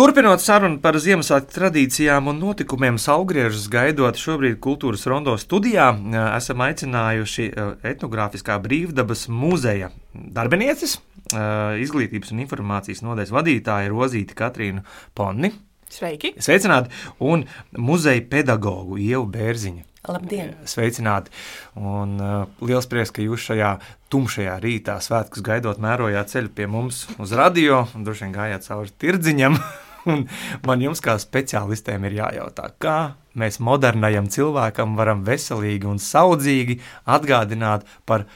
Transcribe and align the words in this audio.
Turpinot 0.00 0.40
sarunu 0.40 0.78
par 0.80 0.96
Ziemassvētku 0.96 1.52
tradīcijām 1.52 2.30
un 2.30 2.38
notikumiem, 2.40 2.96
augriežus 3.12 3.66
gaidot, 3.68 4.16
šobrīd 4.16 4.54
Kultūras 4.64 5.02
Rondo 5.10 5.34
studijā 5.36 5.90
esam 6.38 6.62
aicinājuši 6.64 7.44
etnogrāfiskā 7.90 8.56
brīvdabas 8.64 9.26
muzeja 9.28 9.90
darbinieces, 10.16 10.94
izglītības 11.84 12.32
un 12.32 12.40
informācijas 12.46 13.04
nodaļas 13.04 13.34
vadītāja 13.36 13.90
Rozīti 13.92 14.38
Katrīnu 14.38 14.86
Ponni. 15.12 15.52
Sveiki! 15.92 16.32
Sveicināti! 16.40 16.88
Un 17.20 17.44
muzeja 17.76 18.24
pedagogu 18.32 18.96
Ievu 18.96 19.26
Bērziņu. 19.36 19.84
Labdien! 20.08 20.54
Sveicināti! 20.64 21.28
Un 21.76 22.16
uh, 22.16 22.64
liels 22.64 22.88
prieks, 22.88 23.12
ka 23.12 23.20
jūs 23.26 23.44
šajā 23.50 23.74
tumšajā 24.08 24.56
rītā, 24.64 24.96
svētkus 25.04 25.44
gaidot, 25.44 25.76
mērojāt 25.76 26.32
ceļu 26.32 26.56
pie 26.56 26.72
mums 26.72 27.04
uz 27.20 27.36
radio 27.36 27.84
un 27.92 28.08
droši 28.08 28.30
vien 28.30 28.34
gājāt 28.40 28.68
cauri 28.70 28.96
tirdziņam. 29.04 29.60
un 30.08 30.26
man 30.66 30.84
jums 30.84 31.02
kā 31.04 31.16
speciālistiem 31.20 32.06
ir 32.08 32.18
jājautā, 32.20 32.70
kā 32.82 32.98
mēs 33.38 33.60
modernajam 33.62 34.28
cilvēkam 34.32 34.96
varam 34.98 35.24
veselīgi 35.26 35.88
un 35.90 36.00
saudzīgi 36.02 36.80
atgādināt 37.10 37.86
par 38.08 38.26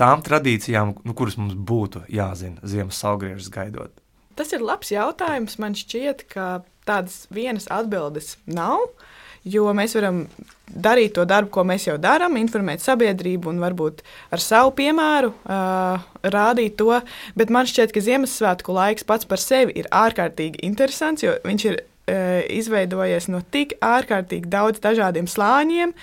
tām 0.00 0.24
tradīcijām, 0.24 0.94
nu, 1.04 1.16
kuras 1.16 1.36
mums 1.40 1.54
būtu 1.54 2.06
jāzina 2.08 2.60
ziemas 2.64 3.00
saugriežus 3.02 3.50
gaidot. 3.52 3.92
Tas 4.38 4.54
ir 4.56 4.62
labs 4.64 4.88
jautājums. 4.94 5.58
Man 5.60 5.74
šķiet, 5.76 6.24
ka 6.32 6.62
tādas 6.88 7.26
vienas 7.34 7.68
atbildes 7.68 8.38
nav. 8.48 8.86
Jo 9.48 9.70
mēs 9.72 9.94
varam 9.96 10.24
darīt 10.70 11.14
to 11.16 11.24
darbu, 11.24 11.50
ko 11.54 11.64
mēs 11.66 11.86
jau 11.88 11.96
darām, 12.00 12.36
informēt 12.36 12.82
sabiedrību 12.84 13.50
un 13.50 13.62
varbūt 13.62 14.02
ar 14.30 14.42
savu 14.44 14.74
piemēru 14.76 15.32
uh, 15.32 16.02
rādīt 16.22 16.76
to. 16.80 17.00
Bet 17.38 17.52
man 17.52 17.68
šķiet, 17.68 17.94
ka 17.94 18.04
Ziemassvētku 18.04 18.76
laiks 18.76 19.06
pats 19.08 19.28
par 19.28 19.40
sevi 19.42 19.78
ir 19.80 19.88
ārkārtīgi 19.88 20.60
interesants, 20.68 21.24
jo 21.24 21.38
viņš 21.46 21.66
ir 21.70 21.80
izveidojies 22.50 23.28
no 23.30 23.42
tik 23.52 23.76
ārkārtīgi 23.84 24.50
daudz 24.50 24.80
dažādiem 24.82 25.28
slāņiem, 25.30 25.94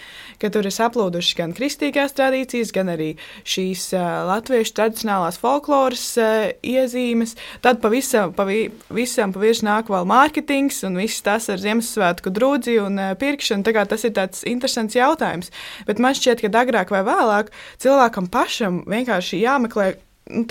ka 0.41 0.51
tur 0.53 0.67
ir 0.67 0.75
saplūdušas 0.75 1.37
gan 1.39 1.53
kristīgās 1.57 2.15
tradīcijas, 2.17 2.73
gan 2.75 2.91
arī 2.93 3.09
šīs 3.47 3.89
uh, 3.97 4.05
latviešu 4.29 4.75
tradicionālās 4.77 5.39
folkloras 5.41 6.05
uh, 6.21 6.49
iezīmes. 6.61 7.35
Tad 7.65 7.81
pavisam, 7.83 8.33
pavi, 8.37 8.67
visam 8.93 9.33
pa 9.35 9.43
virsmu 9.43 9.67
nāk 9.67 9.91
vēl 9.91 10.07
mārketings 10.07 10.83
un 10.87 10.99
viss 11.01 11.23
tas 11.25 11.49
ar 11.51 11.61
Ziemassvētku 11.61 12.31
drūdzi 12.33 12.79
un 12.83 13.01
pirkšanu. 13.19 13.65
Tas 13.67 14.03
ir 14.07 14.13
tāds 14.15 14.43
interesants 14.47 14.95
jautājums. 14.95 15.51
Bet 15.87 16.01
man 16.03 16.15
šķiet, 16.17 16.43
ka 16.43 16.63
agrāk 16.63 16.91
vai 16.93 17.03
vēlāk 17.07 17.51
cilvēkam 17.83 18.29
pašam 18.31 18.83
vienkārši 18.89 19.41
jāmeklē 19.43 19.93
nu, 20.29 20.45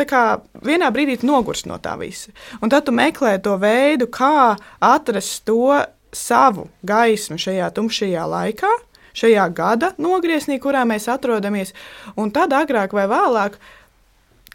vienā 0.67 0.91
brīdī 0.95 1.19
nogurst 1.27 1.69
no 1.69 1.79
tā 1.83 1.97
visa. 2.01 2.33
Un 2.61 2.73
tad 2.73 2.87
tu 2.87 2.95
meklē 2.97 3.37
to 3.43 3.57
veidu, 3.61 4.09
kā 4.11 4.57
atrast 4.81 5.45
to 5.49 5.77
savu 6.17 6.69
gaismu 6.87 7.39
šajā 7.41 7.71
tumšajā 7.77 8.27
laikā, 8.31 8.71
šajā 9.17 9.49
gada 9.57 9.93
nogriezienī, 10.01 10.61
kurā 10.63 10.85
mēs 10.89 11.09
atrodamies. 11.13 11.75
Un 12.17 12.33
tad 12.35 12.55
agrāk 12.57 12.97
vai 12.97 13.09
vēlāk. 13.11 13.59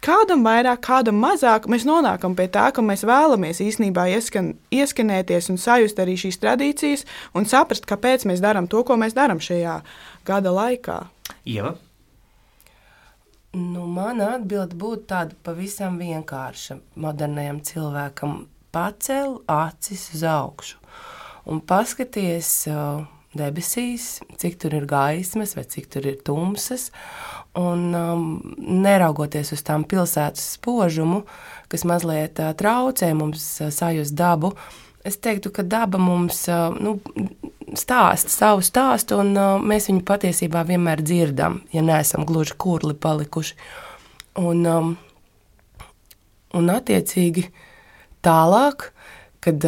Kādam 0.02 0.40
vairāk, 0.42 0.80
kādam 0.82 1.20
mazāk, 1.22 1.68
mēs 1.70 1.84
nonākam 1.86 2.34
pie 2.34 2.48
tā, 2.50 2.72
ka 2.74 2.82
mēs 2.82 3.04
vēlamies 3.06 3.60
īstenībā 3.62 4.08
ieskan, 4.10 4.48
ieskanēties 4.74 5.46
un 5.52 5.60
sajust 5.62 6.00
arī 6.02 6.16
šīs 6.18 6.40
tradīcijas 6.42 7.06
un 7.38 7.46
saprast, 7.46 7.86
kāpēc 7.86 8.26
mēs 8.26 8.42
darām 8.42 8.66
to, 8.66 8.82
ko 8.82 8.98
mēs 8.98 9.14
darām 9.14 9.38
šajā 9.38 9.78
gada 10.26 10.50
laikā. 10.58 11.04
Ieva? 11.46 11.76
Nu, 13.52 13.84
mana 13.84 14.30
atbilde 14.38 14.78
būtu 14.80 15.04
tāda 15.10 15.36
pavisam 15.44 15.98
vienkārša. 16.00 16.78
Modernajam 16.96 17.58
cilvēkam 17.68 18.46
pacēl 18.72 19.42
acis 19.52 20.06
uz 20.16 20.22
augšu 20.24 20.78
un 21.52 21.60
paskaties 21.60 22.48
uh, 22.70 23.02
debesīs, 23.36 24.22
cik 24.40 24.56
tur 24.62 24.78
ir 24.78 24.86
gaismas 24.88 25.52
vai 25.58 25.66
cik 25.68 25.90
tur 25.92 26.08
ir 26.08 26.16
tumsas. 26.24 26.88
Un 27.58 27.90
um, 27.92 28.24
neraugoties 28.56 29.52
uz 29.52 29.60
tām 29.66 29.84
pilsētas 29.84 30.54
spožumu, 30.56 31.26
kas 31.68 31.84
mazliet 31.84 32.40
uh, 32.40 32.54
traucē 32.56 33.10
mums 33.18 33.44
uh, 33.60 33.68
sajust 33.68 34.16
dabu, 34.16 34.54
es 35.04 35.18
teiktu, 35.18 35.50
ka 35.54 35.64
daba 35.66 35.98
mums 35.98 36.44
nu, 36.80 36.96
stāsta 37.78 38.32
savu 38.32 38.64
stāstu, 38.64 39.18
un 39.22 39.34
mēs 39.66 39.88
viņu 39.90 40.04
patiesībā 40.06 40.64
vienmēr 40.68 41.02
dzirdam, 41.04 41.60
ja 41.74 41.84
neesam 41.84 42.26
gluži 42.28 42.56
kurli 42.58 42.94
palikuši. 42.94 43.56
Un, 44.42 44.64
un 46.56 46.72
attiecīgi 46.72 47.46
tālāk, 48.24 48.88
kad 49.42 49.66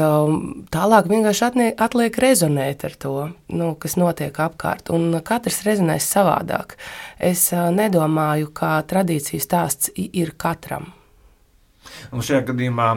tālāk 0.72 1.10
vienkārši 1.10 1.74
atliek, 1.82 2.18
rezonēt 2.22 2.86
ar 2.88 2.98
to, 3.04 3.14
nu, 3.52 3.72
kas 3.80 3.98
notiek 4.00 4.38
apkārt, 4.46 4.92
un 4.94 5.18
katrs 5.26 5.64
rezonēs 5.66 6.08
savādāk. 6.14 6.78
Es 7.18 7.50
nedomāju, 7.52 8.52
ka 8.54 8.76
tradīciju 8.88 9.42
stāsts 9.42 9.92
ir 9.96 10.36
katram. 10.38 10.92
Un 12.14 12.24
šajā 12.24 12.44
gadījumā 12.50 12.88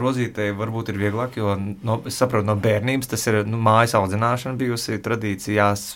rozītei 0.00 0.50
varbūt 0.56 0.92
ir 0.92 1.00
vieglāk, 1.00 1.38
jo 1.40 1.54
no, 1.58 2.00
es 2.08 2.18
saprotu, 2.20 2.48
no 2.48 2.56
bērnības 2.60 3.12
tas 3.14 3.26
ir 3.30 3.42
nu, 3.48 3.60
mājas 3.62 3.96
audzināšana 3.98 4.58
bijusi 4.60 5.00
tradīcijās, 5.04 5.86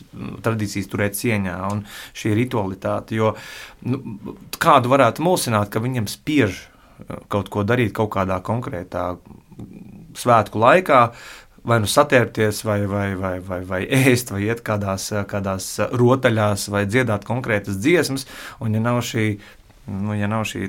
tradīcijas 0.44 0.90
turēt 0.92 1.18
cieņā 1.18 1.58
un 1.72 1.84
šī 2.18 2.34
ritualitāte. 2.38 3.18
Jo 3.18 3.34
nu, 3.88 4.02
kādu 4.60 4.94
varētu 4.94 5.24
mulsināt, 5.26 5.72
ka 5.72 5.82
viņam 5.84 6.10
spiež 6.10 6.66
kaut 7.30 7.50
ko 7.52 7.64
darīt 7.66 7.94
kaut 7.96 8.10
kādā 8.16 8.40
konkrētā 8.44 9.12
svētku 10.18 10.58
laikā, 10.58 11.02
vai 11.68 11.78
nu 11.82 11.88
satērpties, 11.90 12.62
vai, 12.64 12.78
vai, 12.86 13.14
vai, 13.18 13.34
vai, 13.44 13.60
vai 13.66 13.80
ēst, 13.84 14.32
vai 14.32 14.44
iet 14.46 14.62
kādās, 14.66 15.10
kādās 15.28 15.68
rotaļās, 15.92 16.68
vai 16.72 16.84
dziedāt 16.88 17.26
konkrētas 17.28 17.80
dziesmas. 17.82 18.26
Un, 18.62 18.76
ja 18.76 18.82
nav 18.82 19.02
šī 19.04 19.26
nu, 19.88 20.14
ja 20.14 20.28
nav 20.30 20.44
šī 20.48 20.68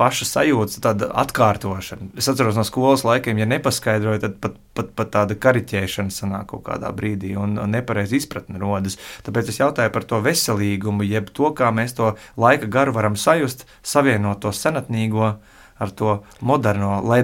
paša 0.00 0.26
sajūta, 0.28 0.80
tad 0.84 1.02
atkārtošana. 1.06 2.10
Es 2.18 2.28
atceros 2.30 2.56
no 2.58 2.64
skolas 2.66 3.04
laikiem, 3.06 3.40
ja 3.40 3.48
nepaskaidroju, 3.50 4.22
tad 4.22 4.38
pat, 4.42 4.56
pat, 4.76 4.92
pat 4.98 5.12
tāda 5.14 5.36
kariķēšana 5.40 6.14
sanāk 6.14 6.48
kaut 6.52 6.64
kādā 6.68 6.90
brīdī, 6.96 7.34
un 7.40 7.58
nepareizi 7.72 8.20
izpratne 8.20 8.60
rodas. 8.62 8.98
Tāpēc 9.26 9.52
es 9.52 9.60
jautāju 9.60 9.92
par 9.94 10.08
to 10.08 10.22
veselīgumu, 10.24 11.06
jeb 11.06 11.30
to, 11.36 11.52
kā 11.56 11.70
mēs 11.74 11.96
to 11.98 12.14
laika 12.40 12.70
garu 12.70 12.96
varam 12.96 13.18
sajust, 13.20 13.66
savienot 13.86 14.42
to 14.44 14.54
senatnīgo 14.56 15.36
ar 15.76 15.92
to 15.92 16.18
moderno, 16.40 16.98
lai, 17.04 17.20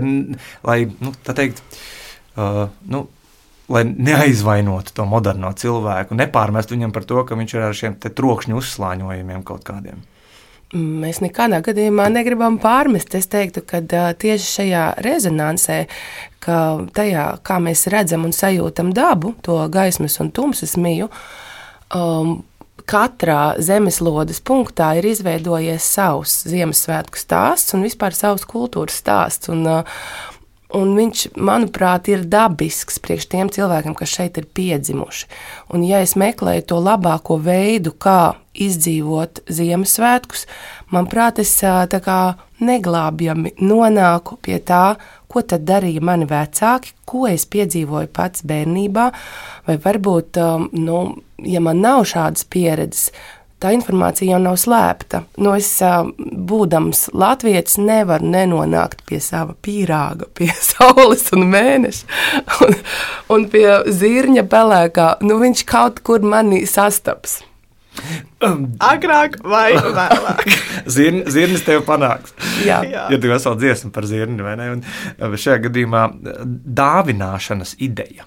lai 0.67 0.79
nu, 1.01 1.15
tā 1.25 1.35
teikt, 1.37 1.65
uh, 2.37 2.67
nu, 2.93 3.07
lai 3.73 3.85
neaizvainotu 3.89 4.93
to 4.97 5.07
moderno 5.09 5.53
cilvēku, 5.57 6.17
nepārmest 6.19 6.73
viņam 6.75 6.93
par 6.93 7.07
to, 7.09 7.23
ka 7.25 7.39
viņš 7.39 7.55
ir 7.57 7.69
ar 7.69 7.77
šiem 7.77 8.01
trokšņu 8.03 8.59
uzslāņojumiem 8.61 9.45
kaut 9.49 9.65
kādiem. 9.65 10.03
Mēs 10.73 11.19
nekādā 11.21 11.59
gadījumā 11.61 12.07
negribam 12.09 12.57
pārmest. 12.61 13.13
Es 13.19 13.27
teiktu, 13.29 13.61
ka 13.69 13.83
tieši 14.17 14.47
šajā 14.49 14.85
rezonansē, 15.05 15.83
ka 16.41 16.57
tajā, 16.97 17.27
kā 17.45 17.59
mēs 17.61 17.85
redzam 17.93 18.25
un 18.25 18.33
sajūtam 18.33 18.95
dabu, 18.97 19.35
to 19.45 19.59
gaismas 19.73 20.17
un 20.25 20.33
tumsas 20.33 20.79
miju, 20.81 21.11
um, 21.93 22.39
katrā 22.89 23.59
zemeslodes 23.61 24.41
punktā 24.41 24.95
ir 24.97 25.11
izveidojies 25.13 25.85
savs 25.85 26.41
Ziemassvētku 26.49 27.21
stāsts 27.21 27.77
un 27.77 27.85
vispār 27.85 28.17
savs 28.17 28.49
kultūras 28.49 28.97
stāsts. 29.05 29.53
Un, 29.53 29.69
uh, 29.69 30.01
Un 30.73 30.95
viņš, 30.97 31.27
manuprāt, 31.37 32.09
ir 32.09 32.23
dabisks 32.33 32.97
priekš 33.05 33.27
tiem 33.35 33.51
cilvēkiem, 33.53 33.93
kas 33.97 34.15
šeit 34.15 34.39
ir 34.41 34.47
piedzimuši. 34.57 35.27
Un, 35.75 35.85
ja 35.85 36.01
es 36.01 36.15
meklēju 36.17 36.65
to 36.71 36.79
labāko 36.81 37.37
veidu, 37.43 37.93
kā 37.93 38.35
izdzīvot 38.53 39.43
Ziemassvētkus, 39.53 40.47
manuprāt, 40.93 41.43
es 41.45 41.53
tā 41.61 42.01
kā 42.05 42.19
neglābjami 42.63 43.55
nonāku 43.61 44.39
pie 44.41 44.59
tā, 44.65 44.97
ko 45.29 45.45
tad 45.45 45.65
darīja 45.69 46.05
mani 46.05 46.29
vecāki, 46.29 46.93
ko 47.09 47.27
es 47.29 47.45
piedzīvoju 47.53 48.09
pats 48.13 48.45
bērnībā, 48.49 49.07
vai 49.69 49.79
varbūt, 49.81 50.41
nu, 50.77 50.99
ja 51.45 51.63
man 51.65 51.81
nav 51.85 52.05
šādas 52.09 52.49
pieredzes, 52.49 53.11
tā 53.63 53.73
informācija 53.77 54.35
jau 54.35 54.41
nav 54.43 54.59
slēpta. 54.61 55.23
Nu, 55.43 55.55
es, 55.59 55.71
būdams 56.53 57.09
Latvijas, 57.19 57.79
nevaru 57.81 58.33
nenonākt 58.35 59.05
pie 59.09 59.21
sava 59.23 59.55
pīrāga, 59.65 60.29
pie 60.37 60.51
saules 60.73 61.29
un 61.37 61.47
mēneša 61.53 62.59
un, 62.67 62.77
un 63.37 63.49
pie 63.53 63.69
zirņa 63.87 64.47
pelēkā. 64.51 65.09
Nu, 65.27 65.39
viņš 65.43 65.65
kaut 65.69 66.03
kur 66.07 66.25
mani 66.27 66.65
sastaps. 66.69 67.41
Agrāk 68.83 69.37
vai 69.45 69.75
vēlāk. 69.77 70.47
Zirn, 70.95 71.23
zirnis 71.31 71.63
tev 71.67 71.85
panāks. 71.87 72.33
Jā, 72.65 72.81
Jā. 72.89 73.05
ja 73.13 73.19
tu 73.21 73.31
vesel 73.31 73.59
dziesmu 73.61 73.93
par 73.95 74.09
zirni, 74.09 74.41
vai 74.43 74.57
ne? 74.59 74.71
Un 74.79 75.37
šajā 75.37 75.61
gadījumā 75.69 76.07
dāvināšanas 76.81 77.77
ideja 77.85 78.27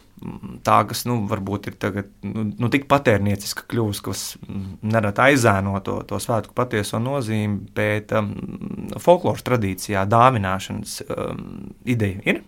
tā, 0.66 0.80
kas 0.90 1.06
nu, 1.10 1.20
varbūt 1.30 1.70
ir 1.72 1.78
tagad, 1.82 2.10
nu, 2.26 2.48
nu, 2.58 2.70
tik 2.74 2.88
patērnieciska 2.92 3.66
kļuvusi, 3.72 4.04
kas 4.06 4.24
nereti 4.86 5.24
aizēno 5.26 5.78
to, 5.86 6.00
to 6.10 6.20
svētku 6.22 6.56
patieso 6.58 7.00
nozīmi, 7.04 7.72
bet 7.76 8.14
um, 8.16 8.34
folkloras 9.02 9.46
tradīcijā 9.48 10.06
dāvināšanas 10.10 11.00
um, 11.08 11.48
ideja 11.86 12.22
ir. 12.34 12.44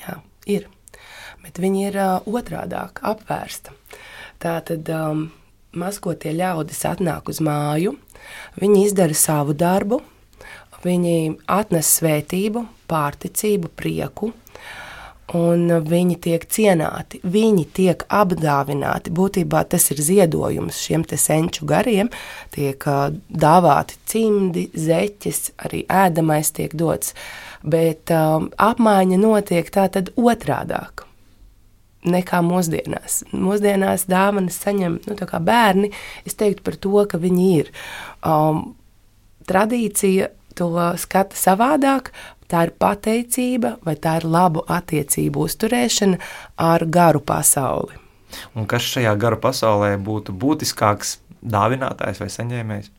Jā. 0.00 0.18
Ir. 0.50 0.66
Bet 1.42 1.58
viņi 1.62 1.86
ir 1.88 1.98
uh, 1.98 2.26
otrādāk 2.26 3.02
apvērsta. 3.06 3.74
Tātad 4.42 4.88
um, 4.94 5.26
maskotie 5.78 6.32
ļaudis 6.34 6.82
atnāk 6.88 7.30
uz 7.30 7.40
māju, 7.44 7.94
viņi 8.60 8.86
izdara 8.88 9.16
savu 9.16 9.54
darbu, 9.56 10.00
viņi 10.82 11.38
atnes 11.50 11.90
svētību, 11.98 12.64
pārticību, 12.90 13.70
prieku, 13.78 14.32
un 15.36 15.68
viņi 15.86 16.16
tiek 16.22 16.44
cienāti, 16.50 17.20
viņi 17.24 17.64
tiek 17.76 18.02
apdāvināti. 18.12 19.12
Būtībā 19.14 19.62
tas 19.68 19.90
ir 19.94 20.02
ziedojums 20.02 20.80
šiem 20.80 21.04
senču 21.08 21.66
gariem. 21.68 22.10
Tiek 22.54 22.82
dāvāti 23.28 23.98
cimdi, 24.06 24.68
zeķes, 24.74 25.52
arī 25.64 25.84
ēdamais 25.88 26.52
tiek 26.52 26.74
dots, 26.74 27.14
bet 27.62 28.10
um, 28.10 28.50
apmaiņa 28.58 29.18
notiek 29.18 29.70
tā 29.70 29.88
tad 29.92 30.12
otrādāk. 30.16 31.06
Nekā 32.02 32.40
mūsdienās. 32.42 33.22
Mūsdienās 33.30 34.08
dāvanas 34.10 34.56
saņem 34.58 35.00
nu, 35.06 35.16
bērni. 35.46 35.92
Es 36.26 36.34
teiktu 36.34 36.64
par 36.66 36.76
to, 36.76 36.96
ka 37.06 37.20
viņi 37.22 37.50
ir. 37.60 37.70
Um, 38.26 38.72
tradīcija 39.46 40.32
to 40.56 40.70
skata 41.00 41.36
savādāk, 41.38 42.10
tā 42.52 42.66
ir 42.68 42.74
pateicība 42.78 43.76
vai 43.86 43.96
tā 43.96 44.18
ir 44.20 44.28
labu 44.28 44.64
attiecību 44.68 45.46
uzturēšana 45.48 46.20
ar 46.60 46.86
garu 46.86 47.24
pasauli. 47.24 47.98
Un 48.56 48.68
kas 48.68 48.86
šajā 48.94 49.12
garu 49.20 49.38
pasaulē 49.40 49.94
būtu 50.00 50.34
būtiskāks 50.36 51.18
dāvinātājs 51.42 52.20
vai 52.22 52.28
saņēmējs? 52.32 52.92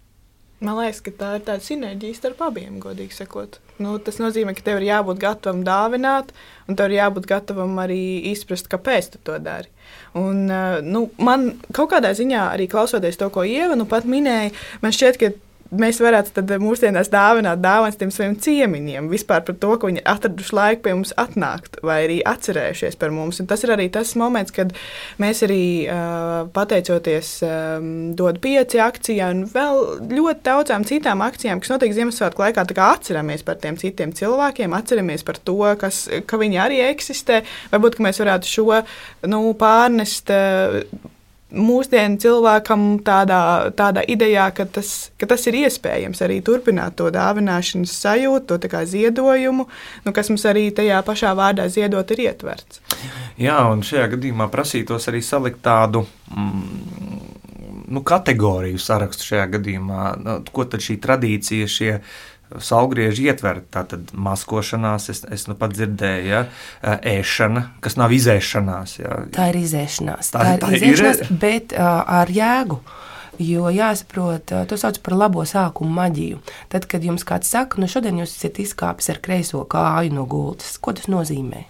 Man 0.64 0.78
liekas, 0.80 1.02
ka 1.04 1.12
tā 1.12 1.30
ir 1.36 1.42
tāda 1.44 1.60
sinerģija 1.66 2.16
starp 2.16 2.42
abiem, 2.46 2.78
godīgi 2.80 3.18
sakot. 3.18 3.58
Nu, 3.84 3.98
tas 4.00 4.20
nozīmē, 4.22 4.54
ka 4.56 4.64
tev 4.64 4.80
ir 4.80 4.86
jābūt 4.88 5.20
gatavam 5.20 5.64
dāvināt, 5.68 6.30
un 6.72 6.78
tev 6.80 6.88
ir 6.88 7.02
jābūt 7.02 7.28
gatavam 7.28 7.74
arī 7.84 8.00
izprast, 8.32 8.70
kāpēc 8.72 9.10
tu 9.12 9.20
to 9.28 9.36
dari. 9.44 9.68
Un, 10.16 10.46
nu, 10.88 11.02
man 11.20 11.50
kaut 11.76 11.92
kādā 11.92 12.14
ziņā, 12.16 12.46
arī 12.54 12.70
klausoties 12.72 13.20
to, 13.20 13.28
ko 13.34 13.44
Ieva 13.44 13.76
nu 13.76 13.90
pat 13.90 14.08
minēja, 14.08 14.54
man 14.86 14.96
šķiet, 14.96 15.20
ka 15.20 15.34
mēs 15.80 16.00
varētu 16.04 16.36
tad 16.38 16.52
mūsdienās 16.62 17.10
dāvināt 17.14 17.62
dāvanas 17.64 17.98
tiem 18.00 18.12
saviem 18.14 18.36
ciemiņiem, 18.42 19.10
vispār 19.12 19.44
par 19.48 19.58
to, 19.60 19.74
ka 19.80 19.90
viņi 19.90 20.04
atraduši 20.14 20.56
laiku 20.58 20.84
pie 20.86 20.96
mums 20.98 21.14
atnākt, 21.20 21.80
vai 21.86 22.00
arī 22.06 22.20
atcerējušies 22.30 22.98
par 23.02 23.14
mums. 23.16 23.42
Un 23.42 23.50
tas 23.50 23.64
ir 23.66 23.74
arī 23.76 23.90
tas 23.94 24.14
moments, 24.20 24.54
kad 24.56 24.74
mēs 25.22 25.44
arī 25.48 25.64
pateicoties 26.56 27.34
dod 28.20 28.42
pieci 28.44 28.82
akcijā 28.84 29.30
un 29.34 29.46
vēl 29.54 29.82
ļoti 30.14 30.46
daudzām 30.48 30.88
citām 30.90 31.24
akcijām, 31.26 31.64
kas 31.64 31.74
notiek 31.74 31.96
Ziemassvētku 31.96 32.46
laikā, 32.46 32.68
atceramies 32.88 33.46
par 33.46 33.60
tiem 33.64 33.80
citiem 33.80 34.14
cilvēkiem, 34.16 34.76
atceramies 34.78 35.26
par 35.26 35.40
to, 35.40 35.60
kas, 35.80 36.06
ka 36.30 36.40
viņi 36.42 36.62
arī 36.62 36.84
eksistē. 36.90 37.42
Varbūt 37.74 38.02
mēs 38.04 38.22
varētu 38.24 38.50
šo 38.50 38.70
nu, 39.30 39.42
pārnest 39.60 40.32
mūsdienu 41.54 42.18
cilvēkam 42.22 42.86
tādā, 43.06 43.72
tādā 43.78 44.04
idejā, 44.10 44.50
ka 44.58 44.66
tas, 44.66 45.12
ka 45.22 45.30
tas 45.30 45.46
ir 45.50 45.60
iespējams 45.64 46.24
arī 46.26 46.40
turpināt 46.46 46.98
to 47.00 47.10
dāvināšanas 47.14 47.94
sajūtu, 48.04 48.58
to 48.58 48.84
ziedojumu, 48.90 49.68
nu, 50.06 50.16
kas 50.16 50.32
mums 50.34 50.46
arī 50.50 50.70
tajā 50.76 51.04
pašā 51.06 51.34
vārdā 51.38 51.70
ziedot 51.70 52.10
ir 52.16 52.26
ietverts. 52.28 52.82
Jā, 53.38 53.60
un 53.70 53.86
šajā 53.86 54.10
gadījumā 54.16 54.50
prasītos 54.54 55.10
arī 55.12 55.24
salikt 55.24 55.64
tādu. 55.66 56.08
Mm, 56.36 57.22
Nu, 57.94 58.00
kategoriju 58.02 58.80
sarakstu 58.82 59.26
šajā 59.28 59.44
gadījumā, 59.52 60.04
nu, 60.18 60.34
ko 60.56 60.64
tad 60.66 60.82
šī 60.82 60.96
tradīcija, 61.04 61.68
šie 61.70 61.90
uh, 62.00 62.33
Saulgrieži 62.62 63.28
ietver 63.30 63.62
tātad 63.74 64.12
maskošanās, 64.14 65.10
es, 65.14 65.24
es 65.34 65.48
nu 65.50 65.56
pat 65.60 65.74
dzirdēju, 65.76 66.28
ja, 66.30 66.44
ēšana, 66.84 67.66
kas 67.84 67.98
nav 68.00 68.14
izēšanās. 68.16 68.98
Ja. 69.00 69.24
Tā 69.34 69.50
ir 69.54 69.62
izēšanās. 69.64 70.34
Tā, 70.34 70.44
tā 70.44 70.54
ir 70.58 70.64
tā 70.64 70.72
izēšanās, 70.78 71.24
ir... 71.26 71.34
bet 71.42 71.76
uh, 71.78 72.04
ar 72.22 72.34
jēgu. 72.34 72.80
Jo 73.42 73.72
jāsaprot, 73.74 74.52
to 74.70 74.78
sauc 74.78 75.00
par 75.02 75.16
labo 75.18 75.42
sākumu 75.50 75.90
maģiju. 75.98 76.42
Tad, 76.70 76.86
kad 76.90 77.02
jums 77.02 77.26
kāds 77.26 77.50
saka, 77.50 77.82
nu 77.82 77.90
šodien 77.90 78.20
jūs 78.22 78.36
esat 78.38 78.62
izkāpis 78.62 79.10
ar 79.10 79.18
kreiso 79.26 79.64
kāju 79.66 80.14
no 80.14 80.28
gultas, 80.30 80.76
ko 80.78 80.94
tas 80.94 81.10
nozīmē? 81.10 81.64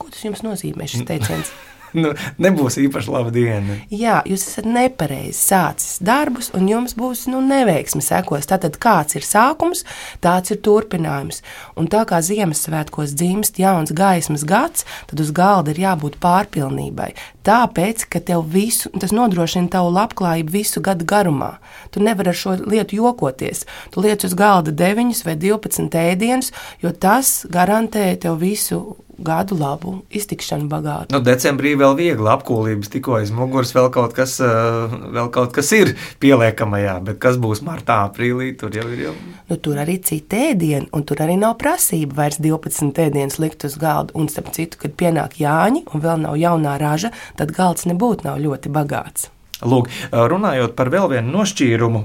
Ko 0.00 0.08
tas 0.08 0.24
jums 0.24 0.40
nozīmē, 0.46 0.88
šis 0.88 1.04
teiciens? 1.10 1.52
nu, 1.96 2.12
nebūs 2.42 2.78
īpaši 2.82 3.12
laba 3.12 3.32
diena. 3.34 3.78
Jā, 3.92 4.20
jūs 4.28 4.46
esat 4.48 4.68
nepareizi 4.68 5.38
sācis 5.38 5.98
darbus, 6.04 6.50
un 6.56 6.68
jums 6.70 6.94
būs 6.98 7.26
nu, 7.32 7.42
neveiksme 7.44 8.02
sekos. 8.04 8.48
Tātad, 8.50 8.78
kāds 8.82 9.18
ir 9.18 9.26
sākums, 9.26 9.84
tāds 10.24 10.54
ir 10.54 10.60
turpinājums. 10.64 11.42
Un 11.80 11.90
tā 11.90 12.04
kā 12.08 12.20
Ziemassvētkos 12.24 13.14
dzimst 13.18 13.60
jauns 13.60 13.94
gaismas 13.96 14.46
gads, 14.48 14.86
tad 15.10 15.22
uz 15.22 15.32
galda 15.34 15.74
ir 15.74 15.82
jābūt 15.84 16.20
pārpilnībai. 16.22 17.12
Tāpēc, 17.46 18.04
ka 18.12 18.20
tev 18.20 18.44
visu, 18.52 18.90
tas 19.00 19.14
nodrošina 19.16 19.70
tavu 19.72 19.92
labklājību 19.96 20.52
visu 20.52 20.82
gadu 20.84 21.06
garumā. 21.08 21.54
Tu 21.90 22.02
nevari 22.04 22.34
ar 22.34 22.36
šo 22.36 22.56
lietu 22.60 22.98
jokoties. 22.98 23.64
Tu 23.94 24.04
liec 24.04 24.26
uz 24.28 24.36
galda 24.36 24.74
9 24.76 25.24
vai 25.24 25.36
12 25.40 25.96
ēdienus, 26.02 26.52
jo 26.82 26.92
tas 26.92 27.46
garantē 27.48 28.12
tev 28.20 28.36
visu 28.44 28.82
gadu 29.24 29.56
labu 29.58 29.94
iztikšanu 30.10 30.68
bagātu. 30.70 31.14
Nu, 31.14 31.20
decembrī 31.24 31.74
vēl 31.78 31.96
viegli 31.98 32.30
apkūlības, 32.32 32.90
tikko 32.92 33.18
aiz 33.20 33.32
muguras 33.34 33.72
vēl 33.76 33.90
kaut 33.94 34.14
kas, 34.16 34.38
eh, 34.40 34.94
vēl 35.16 35.30
kaut 35.34 35.54
kas 35.56 35.72
ir 35.76 35.94
pieliekamajā, 36.22 36.98
bet 37.04 37.20
kas 37.22 37.40
būs 37.40 37.64
martā, 37.66 38.00
aprīlī, 38.10 38.52
tur 38.58 38.70
jau 38.74 38.86
ir 38.90 39.06
jau. 39.08 39.16
Nu, 39.48 39.56
tur 39.56 39.80
arī 39.82 39.98
citi 40.02 40.52
ēdieni, 40.52 40.88
un 40.92 41.04
tur 41.04 41.16
arī 41.24 41.38
nav 41.38 41.58
prasība 41.58 42.22
vairs 42.22 42.38
12 42.38 42.98
ēdienas 42.98 43.38
likt 43.38 43.64
uz 43.64 43.76
galda. 43.80 44.14
Un 44.14 44.28
starp 44.28 44.52
citu, 44.52 44.78
kad 44.80 44.96
pienāk 44.96 45.40
Jāņi 45.40 45.86
un 45.94 46.00
vēl 46.00 46.24
nav 46.26 46.38
jaunā 46.40 46.78
raža, 46.80 47.12
tad 47.36 47.52
galds 47.52 47.86
nebūtu 47.86 48.24
nav 48.24 48.40
ļoti 48.40 48.72
bagāts. 48.72 49.30
Lūk, 49.60 49.90
runājot 50.10 50.72
par 50.76 50.88
vēl 50.92 51.10
vienu 51.12 51.34
nošķīrumu, 51.34 52.00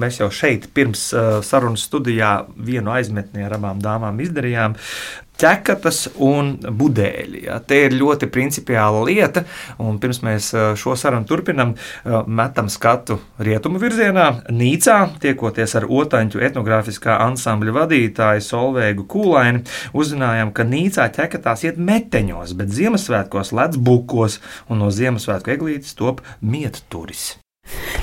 mēs 0.00 0.18
jau 0.18 0.26
šeit 0.34 0.66
pirms 0.74 1.04
sarunas 1.46 1.84
studijā 1.86 2.32
vienu 2.56 2.90
aizmetni 2.96 3.46
ar 3.46 3.54
abām 3.60 3.82
dāmām 3.82 4.18
izdarījām 4.24 4.74
ķekatas 5.40 6.02
un 6.24 6.54
budēļi. 6.64 7.44
Ja. 7.46 7.58
Te 7.60 7.82
ir 7.86 7.96
ļoti 7.96 8.28
principiāla 8.32 9.04
lieta, 9.06 9.44
un 9.82 10.00
pirms 10.02 10.22
mēs 10.26 10.50
šo 10.80 10.96
sarunu 10.98 11.28
turpinām, 11.28 11.74
metam 12.26 12.70
skatu 12.72 13.18
rietumu 13.38 13.80
virzienā. 13.82 14.26
Nīcā, 14.50 14.98
tiekoties 15.22 15.76
ar 15.78 15.88
otaņu 15.88 16.42
etnogrāfiskā 16.48 17.20
ansambļa 17.28 17.76
vadītāju 17.80 18.44
Solveigu 18.48 19.06
Kūlaini, 19.12 19.64
uzzinājām, 19.96 20.52
ka 20.56 20.66
Nīcā 20.66 21.08
ķekatās 21.16 21.66
iet 21.68 21.80
meteņos, 21.80 22.56
bet 22.58 22.72
Ziemassvētkos 22.76 23.54
ledz 23.56 23.80
bukos, 23.80 24.40
un 24.70 24.84
no 24.84 24.92
Ziemassvētku 24.92 25.56
eglītes 25.56 25.96
top 25.98 26.24
mieturis. 26.40 27.36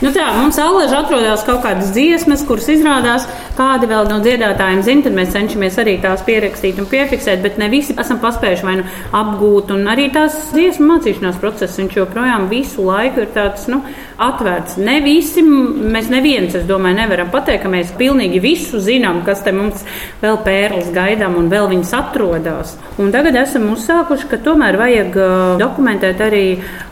Nu 0.03 0.11
tā, 0.11 0.25
mums 0.35 0.57
allaži 0.59 0.97
atrodas 0.97 1.45
kaut 1.47 1.61
kādas 1.63 1.93
dziesmas, 1.95 2.43
kuras 2.47 2.67
izrādās, 2.73 3.23
kādi 3.55 3.87
vēl 3.87 4.09
no 4.09 4.17
dziedātājiem 4.23 4.81
zina, 4.83 5.05
tad 5.05 5.15
mēs 5.15 5.31
cenšamies 5.31 5.77
arī 5.79 5.93
tās 6.03 6.25
pierakstīt 6.27 6.81
un 6.81 6.89
piefiksēt, 6.91 7.39
bet 7.45 7.59
ne 7.61 7.69
visi 7.71 7.95
esam 7.99 8.19
paspējuši 8.23 8.67
vai 8.67 8.75
nu 8.81 8.87
apgūt, 9.15 9.71
un 9.75 9.87
arī 9.93 10.09
tās 10.11 10.35
dziesmu 10.51 10.89
mācīšanās 10.89 11.39
process, 11.39 11.79
viņš 11.79 11.95
joprojām 12.01 12.49
visu 12.51 12.83
laiku 12.83 13.23
ir 13.23 13.31
tāds, 13.35 13.69
nu, 13.71 13.79
atvērts. 14.23 14.75
Ne 14.83 14.97
visi, 15.03 15.43
mēs 15.43 16.09
neviens, 16.11 16.57
es 16.59 16.67
domāju, 16.67 16.99
nevaram 16.99 17.31
pateikt, 17.33 17.63
ka 17.63 17.71
mēs 17.71 17.93
pilnīgi 17.97 18.41
visu 18.43 18.81
zinām, 18.83 19.23
kas 19.25 19.45
te 19.45 19.53
mums 19.55 19.85
vēl 20.21 20.41
pērlis 20.43 20.91
gaidām 20.95 21.37
un 21.39 21.47
vēl 21.51 21.69
viņas 21.71 21.95
atrodas. 22.01 22.75
Un 22.99 23.13
tagad 23.15 23.37
esam 23.39 23.69
uzsākuši, 23.71 24.27
ka 24.31 24.41
tomēr 24.43 24.77
vajag 24.81 25.17
dokumentēt 25.61 26.21
arī 26.27 26.45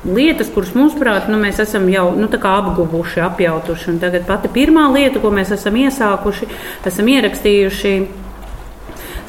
lietas, 0.07 0.49
kuras 0.53 0.73
mums 0.77 0.95
prāt, 0.97 1.27
nu, 1.31 1.39
mēs 1.41 1.59
esam 1.61 1.89
jau, 1.91 2.07
nu, 2.17 2.31
tā 2.31 2.39
kā 2.41 2.55
apguvuši, 2.61 3.21
apjautuši. 3.25 3.91
Un 3.91 4.01
tagad 4.01 4.25
pati 4.29 4.51
pirmā 4.53 4.87
lieta, 4.93 5.19
ko 5.19 5.33
mēs 5.33 5.53
esam 5.57 5.77
iesākuši, 5.81 6.49
esam 6.87 7.11
ierakstījuši 7.11 7.95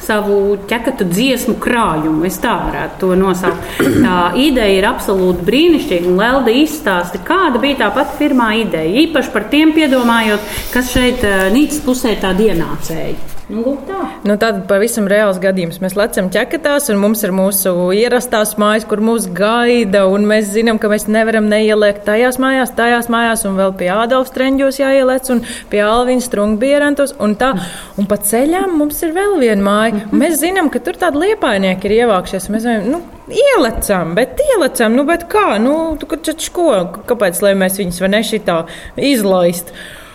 savu 0.03 0.57
ķekatu 0.69 1.07
dziesmu 1.09 1.57
krājumu. 1.63 2.25
Es 2.27 2.39
tā 2.43 2.53
varētu 2.65 2.99
to 3.03 3.17
nosaukt. 3.19 3.77
Tā 3.79 4.17
ideja 4.39 4.79
ir 4.79 4.87
absolūti 4.89 5.45
brīnišķīga. 5.47 6.15
Lelda 6.19 6.55
izstāsta, 6.63 7.21
kāda 7.23 7.61
bija 7.63 7.83
tā 7.83 7.91
pati 7.95 8.19
pirmā 8.21 8.53
ideja. 8.63 9.05
Īpaši 9.07 9.35
par 9.35 9.47
tiem 9.53 9.75
piedomājot, 9.75 10.49
kas 10.73 10.91
šeit 10.93 11.23
eh, 11.27 11.47
Nīcas 11.53 11.83
pusē 11.85 12.17
tādi 12.21 12.51
ienācēji. 12.51 13.32
Nu, 13.53 13.75
tā. 13.85 13.99
Nu, 14.25 14.33
tad 14.41 14.63
pavisam 14.69 15.05
reāls 15.09 15.37
gadījums. 15.41 15.77
Mēs 15.83 15.93
lecam 15.97 16.29
ķekatās, 16.33 16.87
un 16.89 16.97
mums 17.01 17.21
ir 17.25 17.33
mūsu 17.35 17.73
ierastās 17.93 18.55
mājas, 18.61 18.87
kur 18.89 19.03
mūs 19.05 19.27
gaida. 19.37 20.05
Mēs 20.23 20.49
zinām, 20.55 20.79
ka 20.81 20.89
mēs 20.89 21.05
nevaram 21.11 21.45
neieliekt 21.51 22.05
tajās 22.07 22.39
mājās, 22.41 22.73
tajās 22.77 23.11
mājās, 23.13 23.45
un 23.49 23.59
vēl 23.59 23.75
pie 23.77 23.91
Ādolfa 23.93 24.31
streņģos 24.31 24.81
jāieliec, 24.81 25.29
un 25.35 25.43
pie 25.69 25.83
Alviņas 25.85 26.29
strungbierantos. 26.31 27.17
Un, 27.21 27.37
tā. 27.37 27.53
un 28.01 28.09
pa 28.09 28.17
ceļām 28.31 28.73
mums 28.79 29.03
ir 29.05 29.13
vēl 29.13 29.37
viena 29.43 29.67
māja. 29.67 30.07
Mēs 30.09 30.39
zinām, 30.41 30.73
ka 30.73 30.81
tur 30.83 30.97
tādi 31.01 31.27
liepainieki 31.27 31.91
ir 31.91 31.99
ievākšies. 32.01 32.49
Mēs 32.53 32.65
zinām, 32.65 32.89
nu, 32.95 33.03
Ielecam, 33.33 34.17
bet 34.17 34.35
ielecam, 34.43 34.97
nu, 34.97 35.05
bet 35.07 35.29
kā? 35.31 35.55
Nu, 35.63 35.95
tu, 35.95 36.09
ko, 36.51 36.65
kāpēc 37.07 37.39
lai 37.45 37.53
mēs 37.55 37.79
viņus 37.79 38.01
vai 38.03 38.09
ne 38.17 38.19
šitā 38.27 38.57
izlaist? 38.99 39.71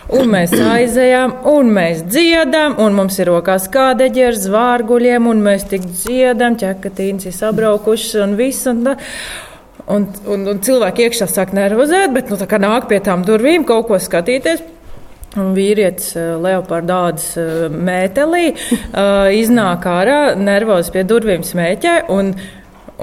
Un 0.09 0.31
mēs 0.31 0.55
aizējām, 0.57 1.35
un 1.51 1.67
mēs 1.73 2.01
dziedam, 2.09 2.79
un 2.81 2.95
mums 2.97 3.19
ir 3.21 3.29
rokās 3.29 3.67
kādeģi 3.69 4.23
ar 4.25 4.39
zvārguļiem, 4.41 5.27
un 5.29 5.43
mēs 5.45 5.67
tik 5.69 5.85
dziedam, 5.85 6.57
ķekatīns 6.57 7.27
ir 7.29 7.35
sabraukušas 7.35 8.17
un 8.25 8.33
viss. 8.39 8.65
Un 8.71 8.81
tā. 8.87 8.95
Un, 9.89 10.07
un, 10.29 10.47
un 10.49 10.59
cilvēki 10.65 11.07
iekšā 11.07 11.25
sāk 11.29 11.53
nervozēt, 11.57 12.11
bet 12.13 12.29
nu, 12.29 12.37
nāk 12.37 12.89
pie 12.89 12.99
tām 13.05 13.23
durvīm 13.25 13.65
kaut 13.69 13.87
ko 13.89 13.97
skatīties. 14.01 14.65
Un 15.37 15.53
vīrietis 15.53 16.15
Leopardādas 16.41 17.35
mētelī 17.69 18.47
uh, 18.49 19.29
iznāk 19.33 19.85
ārā, 19.89 20.19
nervozs 20.37 20.89
pie 20.93 21.05
durvīm 21.05 21.45
smēķē 21.45 21.95
un, 22.13 22.33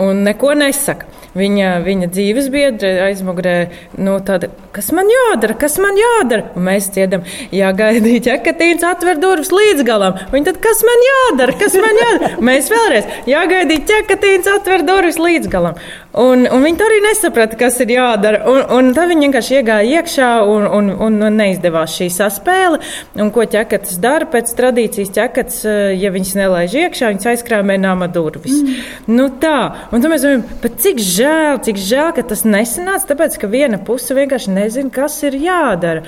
un 0.03 0.25
neko 0.27 0.57
nesaka. 0.59 1.16
Viņa, 1.37 1.71
viņa 1.85 2.09
dzīves 2.15 2.47
biedra 2.53 2.91
aizmugurē, 3.11 3.57
nu, 4.01 4.15
tāda, 4.25 4.49
kas 4.73 4.89
man 4.97 5.11
jādara, 5.11 5.57
kas 5.61 5.77
man 5.83 5.99
jādara? 6.01 6.47
Un 6.57 6.65
mēs 6.71 6.89
dziedam, 6.95 7.27
jāgaidīja 7.53 8.23
ķekatīns 8.31 8.87
atver 8.89 9.21
durvis 9.21 9.53
līdz 9.53 9.85
galam. 9.85 10.17
Viņa 10.33 10.49
tad, 10.49 10.61
kas 10.65 10.81
man 10.89 11.05
jādara, 11.09 11.57
kas 11.61 11.77
man 11.83 12.01
jādara? 12.01 12.33
Mēs 12.49 12.71
vēlreiz, 12.73 13.11
jāgaidīja 13.29 13.85
ķekatīns 13.93 14.49
atver 14.55 14.87
durvis 14.89 15.21
līdz 15.21 15.53
galam. 15.53 15.77
Un, 16.17 16.47
un 16.49 16.63
viņi 16.65 16.81
arī 16.81 17.01
nesaprata, 17.05 17.59
kas 17.61 17.77
ir 17.85 17.91
jādara. 17.93 18.41
Un, 18.49 18.63
un 18.73 18.87
tad 18.97 19.11
viņi 19.11 19.27
vienkārši 19.27 19.59
iegāja 19.59 20.01
iekšā 20.01 20.31
un, 20.49 20.65
un, 20.79 20.89
un 21.05 21.37
neizdevās 21.37 21.93
šī 21.99 22.09
saspēle. 22.15 22.81
Un 23.21 23.33
ko 23.35 23.45
ķekats 23.53 23.99
dara 24.01 24.29
pēc 24.33 24.55
tradīcijas? 24.57 25.13
Ķekats, 25.13 25.61
eh, 25.69 25.93
ja 26.01 26.13
viņas 26.15 26.33
nelaiž 26.41 26.79
iekšā, 26.87 27.13
viņas 27.13 27.31
aizkrāmē 27.35 27.77
nama 27.83 28.09
durvis. 28.09 28.63
Mm. 28.63 28.81
Nu 29.19 29.29
tā, 29.43 29.59
un 29.91 30.01
tad 30.01 30.13
mēs 30.13 30.25
domājam, 30.25 30.73
cik 30.87 31.05
žēl, 31.05 31.61
cik 31.69 31.85
žēl, 31.85 32.11
ka 32.17 32.25
tas 32.33 32.47
nesanāca, 32.49 33.11
tāpēc, 33.13 33.37
ka 33.43 33.53
viena 33.53 33.83
puse 33.85 34.17
vienkārši 34.17 34.57
nezina, 34.57 34.93
kas 34.95 35.21
ir 35.29 35.37
jādara. 35.45 36.07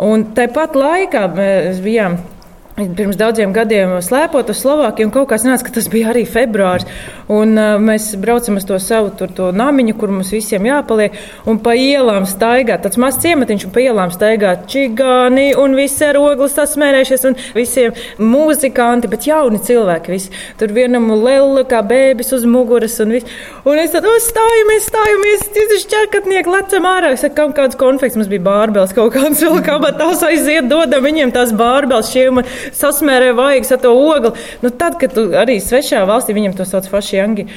Un 0.00 0.30
tāpat 0.36 0.78
laikā 0.78 1.28
mēs 1.36 1.84
bijām 1.84 2.16
Pirms 2.80 3.18
daudziem 3.20 3.52
gadiem 3.52 3.92
slēpot 4.00 4.48
uz 4.52 4.60
Slovākiju, 4.62 5.08
un 5.08 5.12
kaut 5.12 5.28
kā 5.28 5.36
sanāca, 5.40 5.66
ka 5.66 5.74
tas 5.74 5.88
bija 5.92 6.12
arī 6.14 6.22
februāris. 6.28 6.86
Un, 7.30 7.52
uh, 7.60 7.76
mēs 7.82 8.08
braucam 8.18 8.56
uz 8.58 8.64
to 8.66 8.78
savu 8.82 9.12
tur, 9.18 9.30
to 9.36 9.50
namiņu, 9.54 9.94
kur 10.00 10.10
mums 10.10 10.32
visiem 10.32 10.64
jāpaliek, 10.66 11.14
un 11.50 11.60
pa 11.62 11.74
ielām 11.78 12.24
staigā. 12.28 12.78
Tas 12.82 12.96
mazs 13.00 13.20
ciematiņš, 13.22 13.66
un 13.68 13.74
pa 13.74 13.84
ielām 13.84 14.14
staigā 14.14 14.54
čigāni, 14.70 15.50
un 15.60 15.76
visi 15.78 16.06
ar 16.08 16.18
ogles 16.20 16.56
sasmērējušies, 16.56 17.26
un 17.28 17.36
visiem 17.56 17.96
muzikanti, 18.18 19.10
bet 19.12 19.28
jauni 19.28 19.60
cilvēki. 19.66 20.14
Visi. 20.16 20.32
Tur 20.58 20.72
vienam 20.74 21.10
lelu 21.12 21.66
kā 21.68 21.82
bēbis 21.86 22.32
uz 22.36 22.48
muguras, 22.48 22.96
un, 23.04 23.14
viss. 23.14 23.28
un 23.68 23.78
es 23.82 23.92
tad 23.94 24.08
stājamies, 24.24 24.88
stājamies, 24.88 25.46
tas 25.54 25.76
šķērkatnieki 25.84 26.54
lecam 26.56 26.88
ārā. 26.88 27.12
Es 27.14 27.24
saku, 27.26 27.50
kāds 27.56 27.78
konflikts 27.80 28.18
mums 28.18 28.30
bija 28.32 28.46
bārbels, 28.48 28.96
kaut 28.96 29.14
kāds 29.14 29.44
vēl 29.44 29.60
kabatās 29.66 30.24
aiziet, 30.26 30.70
dodam 30.70 31.04
viņiem 31.06 31.34
tās 31.36 31.54
bārbels 31.56 32.10
šiem 32.14 32.42
sasmērē 32.76 33.32
vaigas 33.38 33.72
ar 33.74 33.80
to 33.82 33.94
ogli. 33.94 34.34
Nu, 34.62 34.70
tad, 34.70 34.98
kad 35.00 35.14
tu 35.14 35.28
arī 35.36 35.58
svešā 35.62 36.04
valstī, 36.08 36.36
viņam 36.36 36.56
to 36.58 36.66
sauc 36.68 36.88
fašiangi, 36.90 37.48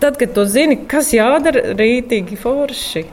tad, 0.00 0.18
kad 0.20 0.34
tu 0.34 0.46
zini, 0.46 0.82
kas 0.88 1.12
jādara, 1.16 1.72
rītīgi 1.78 2.38
forši. 2.38 3.04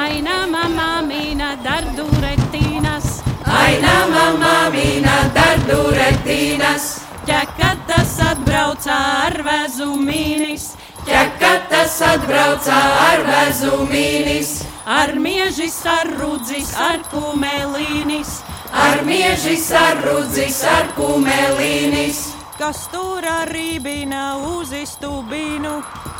Aina 0.00 0.44
mamma 0.50 1.00
mina 1.06 1.54
dardurettīnas, 1.64 3.20
Aina 3.50 3.94
mamma 4.10 4.70
mina 4.74 5.16
dardurettīnas, 5.34 6.90
ķekatas 7.28 8.16
atbrauca 8.30 8.96
ar 9.26 9.36
vezumīnis, 9.46 10.70
ķekatas 11.06 11.69
atbrauca 12.10 12.76
ar 13.10 13.22
vezumīnis, 13.26 14.50
ar 14.86 15.14
miežis, 15.14 15.78
ar 15.86 16.10
rudzis, 16.18 16.72
ar 16.74 16.98
kumelīnis, 17.12 18.40
ar 18.72 19.04
miežis, 19.06 19.70
ar 19.76 20.00
rudzis, 20.06 20.62
ar 20.66 20.90
kumelīnis, 20.96 22.22
kas 22.58 22.88
tur 22.92 23.24
rībina 23.50 24.24
uz 24.56 24.72
istubīnu, 24.76 25.76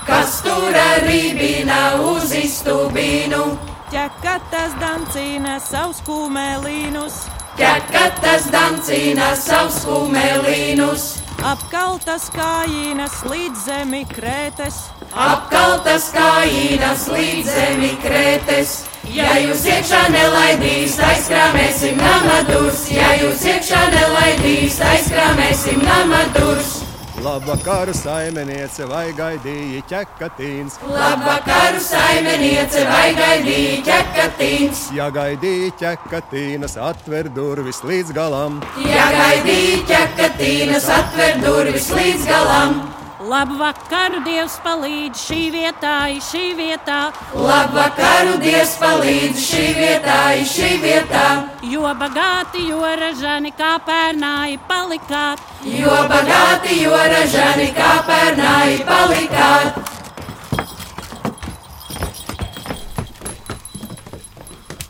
kas 0.06 0.38
tur 0.46 0.78
rībina 1.06 1.80
uz 2.12 2.32
istubīnu, 2.38 3.42
ķekatas 3.90 4.78
dancina 4.80 5.58
savus 5.64 6.00
kumelīnus, 6.06 7.24
ķekatas 7.58 8.46
dancina 8.54 9.34
savus 9.36 9.82
kumelīnus, 9.88 11.10
apkaltas 11.50 12.30
kājinas 12.36 13.20
līdz 13.26 13.66
zemi 13.66 14.06
krētes, 14.14 14.84
apkaltas 15.14 16.10
kājinas 16.14 17.06
līdz 17.10 17.50
zemi 17.50 17.94
krētes. 18.02 18.76
Ja 19.10 19.32
jūs 19.40 19.64
iekšā 19.66 20.04
nelaidīs, 20.12 20.98
aizkrāmēsim 21.02 21.98
namadurs, 21.98 22.84
ja 22.92 23.14
jūs 23.18 23.42
iekšā 23.48 23.80
nelaidīs, 23.96 24.78
aizkrāmēsim 24.92 25.82
namadurs. 25.82 26.78
Labvakar, 27.20 27.90
saimniece, 27.92 28.86
vai 28.88 29.10
gaidīji 29.12 29.82
ķekatīns? 29.90 30.78
Labvakar, 30.88 31.76
saimniece, 31.84 32.86
vai 32.88 33.10
gaidīji 33.18 33.82
ķekatīns? 33.88 34.86
Ja 34.96 35.10
gaidīji 35.12 35.74
ķekatīnas, 35.82 36.78
atver 36.80 37.28
durvis 37.36 37.82
līdz 37.84 38.14
galam. 38.16 38.62
Ja 38.86 39.10
gaidīji 39.16 39.82
ķekatīnas, 39.90 40.88
atver 40.96 41.44
durvis 41.44 41.90
līdz 41.92 42.24
galam. 42.30 42.80
Labvakar, 43.30 44.14
Dievs 44.26 44.56
palīdz 44.64 45.20
šī 45.22 45.42
vietā, 45.54 46.08
šī 46.24 46.40
vietā, 46.58 47.12
Labvakar, 47.36 48.30
Dievs 48.42 48.72
palīdz 48.80 49.38
šī 49.44 49.66
vietā, 49.76 50.16
šī 50.50 50.70
vietā. 50.82 51.26
jo 51.62 51.92
bagāti, 52.00 52.64
jo 52.72 52.80
ražani 52.80 53.52
kā 53.54 53.76
pērnāji 53.86 54.58
palikāt. 54.66 55.38
Jo 55.62 56.00
bagāti, 56.10 56.82
jo 56.82 56.96
ražani 57.14 57.70
kā 57.76 57.92
pērnāji 58.08 58.82
palikāt. 58.88 59.78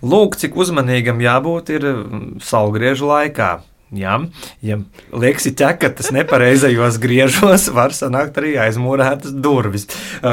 Lūk, 0.00 0.40
cik 0.40 0.56
uzmanīgam 0.56 1.20
jābūt 1.20 1.74
ir 1.76 1.90
mm, 1.92 2.38
saulgriežu 2.40 3.10
laikā. 3.10 3.58
Ja, 3.90 4.20
ja 4.62 4.76
liekas, 5.10 5.48
ķeka, 5.58 5.88
tas 5.98 6.12
nepareizajos 6.14 7.00
griežos, 7.02 7.66
var 7.78 7.90
sanākt 7.90 8.36
arī 8.38 8.52
aizmūrētas 8.62 9.34
durvis. 9.42 9.88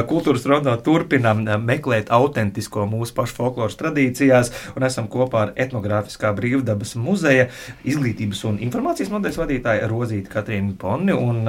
Kultūras 0.09 0.45
rondo 0.45 0.75
turpinām 0.85 1.41
meklēt 1.65 2.11
autentisko 2.13 2.85
mūsu 2.89 3.15
pašu 3.17 3.39
folkloras 3.39 3.79
tradīcijās, 3.79 4.51
un 4.77 4.85
esam 4.85 5.09
kopā 5.09 5.47
ar 5.47 5.53
etnogrāfiskā 5.57 6.35
brīvdabas 6.37 6.93
muzeja 7.01 7.47
izglītības 7.81 8.43
un 8.45 8.61
informācijas 8.67 9.09
nodaļas 9.15 9.41
vadītāju 9.41 9.89
Rozīti 9.89 10.33
Katrīnu 10.35 10.77
Ponni 10.77 11.17
un 11.17 11.41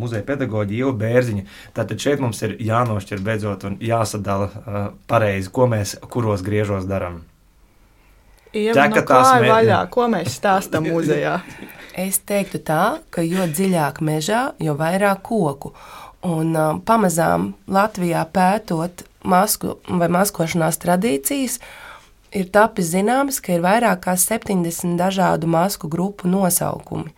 muzeja 0.00 0.24
pedagoģi 0.30 0.80
Ieva 0.80 0.94
Bērziņa. 1.04 1.44
Tātad 1.76 2.00
šeit 2.00 2.24
mums 2.24 2.40
ir 2.46 2.56
jānošķir 2.70 3.20
beidzot 3.26 3.68
un 3.68 3.76
jāsadala 3.84 4.88
pareizi, 5.12 5.52
ko 5.52 5.68
mēs 5.68 5.98
kuros 6.08 6.46
griežos 6.46 6.88
darām. 6.88 7.20
Ieva, 8.52 8.74
no 8.74 8.96
Ķekatās 8.96 9.26
kāja 9.28 9.42
mē- 9.44 9.50
vaļā, 9.54 9.80
ko 9.94 10.08
mēs 10.10 10.38
stāstam 10.40 10.88
muzejā? 10.90 11.40
Es 12.00 12.20
teiktu 12.22 12.60
tā, 12.64 13.00
ka 13.10 13.20
jo 13.26 13.44
dziļāk 13.50 13.98
mežā, 14.06 14.52
jo 14.62 14.76
vairāk 14.78 15.24
koku. 15.26 15.72
Un 16.22 16.54
um, 16.56 16.78
pamazām 16.86 17.48
Latvijā 17.68 18.22
pētot 18.30 19.02
masku 19.26 19.74
vai 19.88 20.06
maskošanās 20.08 20.78
tradīcijas, 20.80 21.58
ir 22.30 22.46
tapis 22.54 22.92
zināms, 22.94 23.40
ka 23.42 23.56
ir 23.56 23.64
vairāk 23.66 24.04
kā 24.06 24.14
70 24.16 24.94
dažādu 25.00 25.50
masku 25.50 25.90
grupu 25.90 26.30
nosaukumi. 26.30 27.10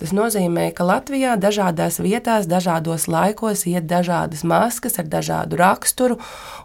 Tas 0.00 0.14
nozīmē, 0.16 0.70
ka 0.72 0.86
Latvijā 0.88 1.34
dažādās 1.36 1.98
vietās, 2.00 2.46
dažādos 2.48 3.04
laikos 3.12 3.66
iet 3.68 3.84
dažādas 3.84 4.46
maskas 4.48 4.96
ar 5.02 5.10
dažādu 5.12 5.58
raksturu, 5.60 6.16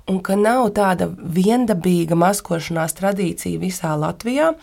un 0.08 0.22
ka 0.24 0.38
nav 0.40 0.70
tāda 0.78 1.10
viendabīga 1.12 2.16
maskošanās 2.16 2.96
tradīcija 2.96 3.60
visā 3.60 3.92
Latvijā. 4.00 4.54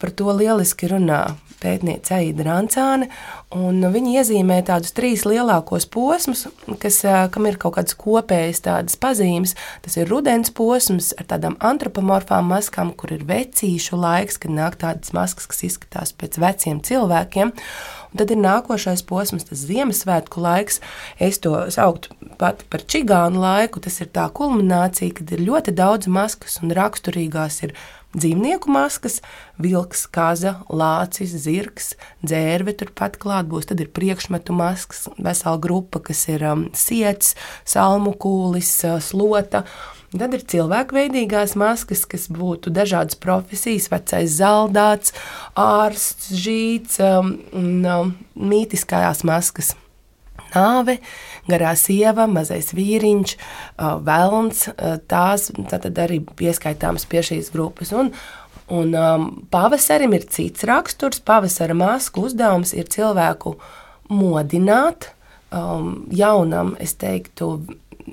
Par 0.00 0.10
to 0.16 0.32
lieliski 0.32 0.88
runā 0.90 1.20
pētniece 1.60 2.14
Aida 2.16 2.46
Rančāne. 2.46 3.10
Viņa 3.50 4.14
iezīmē 4.20 4.60
tādus 4.66 4.94
trīs 4.96 5.26
lielākos 5.28 5.86
posmus, 5.92 6.46
kas, 6.80 7.02
kam 7.34 7.48
ir 7.50 7.58
kaut 7.60 7.76
kādas 7.76 7.96
kopējas 8.00 8.64
tādas 8.64 8.96
pazīmes. 9.00 9.56
Tas 9.84 9.98
ir 10.00 10.10
rudens 10.10 10.52
posms 10.56 11.12
ar 11.20 11.28
tādām 11.34 11.58
antropomorfām 11.60 12.48
maskām, 12.54 12.94
kur 12.96 13.12
ir 13.16 13.26
vecīšu 13.28 14.00
laiks, 14.00 14.40
kad 14.40 14.56
nāk 14.56 14.80
tādas 14.80 15.12
maskas, 15.16 15.50
kas 15.50 15.64
izskatās 15.68 16.14
pēc 16.16 16.40
veciem 16.40 16.80
cilvēkiem. 16.86 17.52
Un 18.10 18.18
tad 18.18 18.32
ir 18.34 18.40
nākošais 18.42 19.04
posms, 19.06 19.46
tas 19.46 19.62
Ziemassvētku 19.68 20.42
laiks. 20.42 20.80
Es 21.22 21.38
to 21.42 21.54
sauktu 21.70 22.16
pat 22.40 22.64
par 22.72 22.82
čigānu 22.82 23.42
laiku. 23.42 23.82
Tas 23.84 24.00
ir 24.02 24.10
tā 24.10 24.26
kulminācija, 24.34 25.14
kad 25.20 25.30
ir 25.36 25.44
ļoti 25.46 25.74
daudz 25.78 26.10
maskas 26.10 26.58
un 26.62 26.74
raksturīgās 26.74 27.62
ir 27.68 27.76
dzīvnieku 28.16 28.70
maskas, 28.74 29.20
vilks, 29.62 30.06
kaza, 30.10 30.56
lācis, 30.66 31.36
zirgs, 31.44 31.92
dzērve 32.24 32.74
turpat 32.80 33.20
klāt 33.22 33.46
būs. 33.50 33.68
Tad 33.70 33.82
ir 33.84 33.92
priekšmetu 33.94 34.56
maskas, 34.56 35.06
vesela 35.18 35.60
grupa, 35.62 36.02
kas 36.10 36.26
ir 36.32 36.44
um, 36.50 36.66
siets, 36.74 37.36
salmu 37.68 38.16
kūlis, 38.18 38.72
uh, 38.88 38.98
slota. 39.04 39.64
Tad 40.10 40.32
ir 40.34 40.42
cilvēkveidīgās 40.50 41.54
maskas, 41.60 42.02
kas 42.10 42.24
būtu 42.34 42.72
dažādas 42.74 43.18
profesijas, 43.20 43.86
vecais 43.92 44.32
zaldāts, 44.40 45.14
ārsts, 45.54 46.32
žīts 46.34 46.98
um, 47.04 47.36
un 47.54 47.86
um, 47.86 48.10
mītiskās 48.34 49.22
maskas 49.28 49.76
nāve, 50.50 50.98
garā 51.46 51.74
sieva, 51.78 52.26
mazais 52.30 52.72
vīriņš, 52.76 53.36
velns. 54.06 54.66
Tās 55.10 55.50
arī 55.90 56.20
pieskaitāmas 56.38 57.06
pie 57.10 57.22
šīs 57.26 57.52
grupas. 57.54 57.92
Un, 57.94 58.12
un 58.70 58.96
um, 58.98 59.28
pavasarim 59.52 60.14
ir 60.16 60.26
cits 60.30 60.66
raksturs. 60.68 61.22
Pavasara 61.22 61.76
masku 61.78 62.26
uzdevums 62.28 62.74
ir 62.74 62.90
cilvēku 62.90 63.56
modināt 64.10 65.12
um, 65.54 66.08
jaunam, 66.10 66.74
es 66.82 66.96
teiktu, 66.98 67.60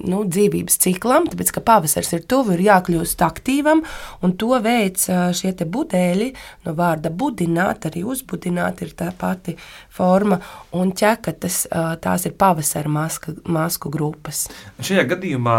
nu, 0.05 0.23
dzīvības 0.27 0.77
ciklam, 0.83 1.27
tāpēc 1.31 1.51
ka 1.55 1.63
pavasaris 1.65 2.13
ir 2.17 2.25
tuvu, 2.29 2.55
ir 2.55 2.65
jākļūst 2.67 3.23
aktīvam, 3.25 3.83
un 4.25 4.35
to 4.39 4.53
veids 4.63 5.07
šie 5.07 5.53
budeļi, 5.57 6.29
no 6.67 6.73
vārda 6.77 7.11
budināt, 7.13 7.87
arī 7.89 8.03
uzbudināt 8.07 8.83
ir 8.85 8.93
tā 8.97 9.09
pati 9.17 9.55
forma, 9.93 10.39
un 10.77 10.91
ķekatas 10.97 11.59
tās 12.03 12.27
ir 12.27 12.35
pavasara 12.37 12.91
maska, 12.91 13.33
masku 13.49 13.91
grupas. 13.93 14.45
Šajā 14.77 15.07
gadījumā 15.13 15.57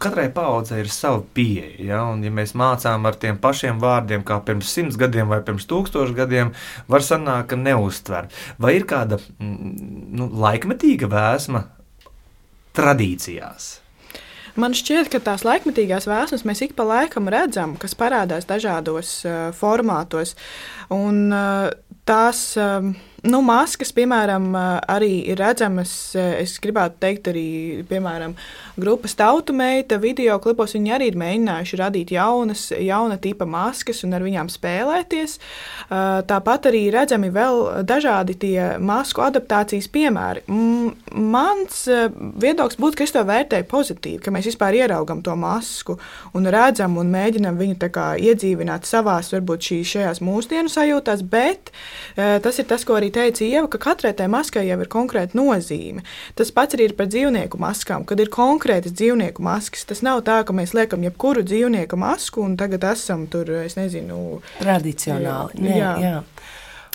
katrai 0.00 0.28
paudzei 0.34 0.82
ir 0.82 0.92
sava 0.92 1.22
pieeja, 1.34 1.78
ja? 1.92 2.02
un 2.10 2.24
ja 2.26 2.32
mēs 2.34 2.54
mācām 2.58 3.06
ar 3.08 3.18
tiem 3.20 3.38
pašiem 3.40 3.80
vārdiem, 3.82 4.24
kā 4.26 4.40
pirms 4.44 4.72
simts 4.74 4.98
gadiem 5.00 5.30
vai 5.30 5.40
pirms 5.46 5.68
tūkstošu 5.70 6.16
gadiem, 6.18 6.52
var 6.90 7.04
sanākt, 7.04 7.52
ka 7.52 7.58
neuztver. 7.60 8.28
Vai 8.58 8.76
ir 8.78 8.86
kāda 8.88 9.20
nu, 9.38 10.28
laikmetīga 10.42 11.10
vēsma 11.10 11.64
tradīcijās. 12.78 13.68
Man 14.58 14.74
šķiet, 14.74 15.10
ka 15.12 15.20
tās 15.22 15.44
laikmetīgās 15.46 16.08
vēsmas 16.10 16.42
mēs 16.48 16.64
ik 16.66 16.72
pa 16.78 16.86
laikam 16.88 17.28
redzam, 17.30 17.76
kas 17.78 17.94
parādās 17.98 18.48
dažādos 18.48 19.12
uh, 19.22 19.36
formātos. 19.54 20.34
Un, 20.94 21.28
uh, 21.30 21.68
tās 22.08 22.40
uh, 22.58 22.88
nu, 23.26 23.40
maskas, 23.42 23.90
piemēram, 23.96 24.52
arī 24.86 25.24
ir 25.32 25.40
redzamas. 25.40 25.90
Es 26.14 26.56
gribētu 26.62 27.00
teikt, 27.02 27.30
arī 27.32 27.48
piemēram, 27.88 28.36
grupas 28.78 29.16
tautu 29.18 29.54
meita 29.56 29.98
video 29.98 30.38
klipos. 30.42 30.76
Viņi 30.76 30.94
arī 30.94 31.10
ir 31.10 31.18
mēģinājuši 31.18 31.80
radīt 31.80 32.12
jaunas, 32.14 32.68
jauna 32.72 33.18
tipa 33.18 33.48
maskas 33.48 34.04
un 34.06 34.14
ar 34.14 34.22
viņām 34.26 34.50
spēlēties. 34.52 35.38
Tāpat 35.88 36.68
arī 36.70 36.84
redzami 36.94 37.32
vēl 37.34 37.82
dažādi 37.88 38.38
tie 38.38 38.58
masku 38.78 39.24
adaptācijas 39.26 39.90
piemēri. 39.92 40.44
Mans 41.18 41.82
viedoklis 41.88 42.78
būtu, 42.78 43.00
ka 43.00 43.06
es 43.08 43.14
to 43.16 43.24
vērtēju 43.26 43.68
pozitīvi, 43.70 44.22
ka 44.22 44.34
mēs 44.34 44.50
vispār 44.52 44.78
ieraugam 44.78 45.24
to 45.26 45.34
masku 45.38 45.98
un 46.38 46.46
redzam 46.52 47.00
un 47.00 47.10
mēģinam 47.14 47.58
viņu 47.58 47.76
iedzīvināt 47.78 48.86
savās, 48.86 49.32
varbūt 49.32 49.68
šī, 49.68 49.78
šajās 49.92 50.20
mūsdienu 50.24 50.70
sajūtās, 50.72 51.22
bet 51.26 51.72
tas 52.16 52.58
ir 52.58 52.66
tas, 52.68 52.84
ko 52.86 52.98
arī 52.98 53.07
teica 53.14 53.44
Ieva, 53.46 53.68
ka 53.72 53.80
katrai 53.82 54.12
tai 54.16 54.28
maskai 54.32 54.66
jau 54.68 54.78
ir 54.82 54.90
konkrēta 54.92 55.38
nozīme. 55.38 56.04
Tas 56.38 56.52
pats 56.54 56.76
arī 56.76 56.90
ir 56.90 56.96
par 56.98 57.10
dzīvnieku 57.10 57.60
maskām, 57.60 58.06
kad 58.08 58.20
ir 58.20 58.32
konkrētas 58.34 58.94
dzīvnieku 58.98 59.44
maskas. 59.44 59.86
Tas 59.88 60.04
nav 60.06 60.22
tā, 60.28 60.40
ka 60.46 60.56
mēs 60.56 60.74
liekam 60.76 61.04
jebkuru 61.06 61.44
dzīvnieku 61.46 61.98
masku 62.00 62.44
un 62.44 62.56
tagad 62.60 62.86
esam 62.92 63.26
tur, 63.30 63.50
es 63.64 63.78
nezinu, 63.78 64.40
tradicionāli. 64.60 65.64
Jā, 65.68 65.78
jā. 65.78 65.94
jā. 66.04 66.16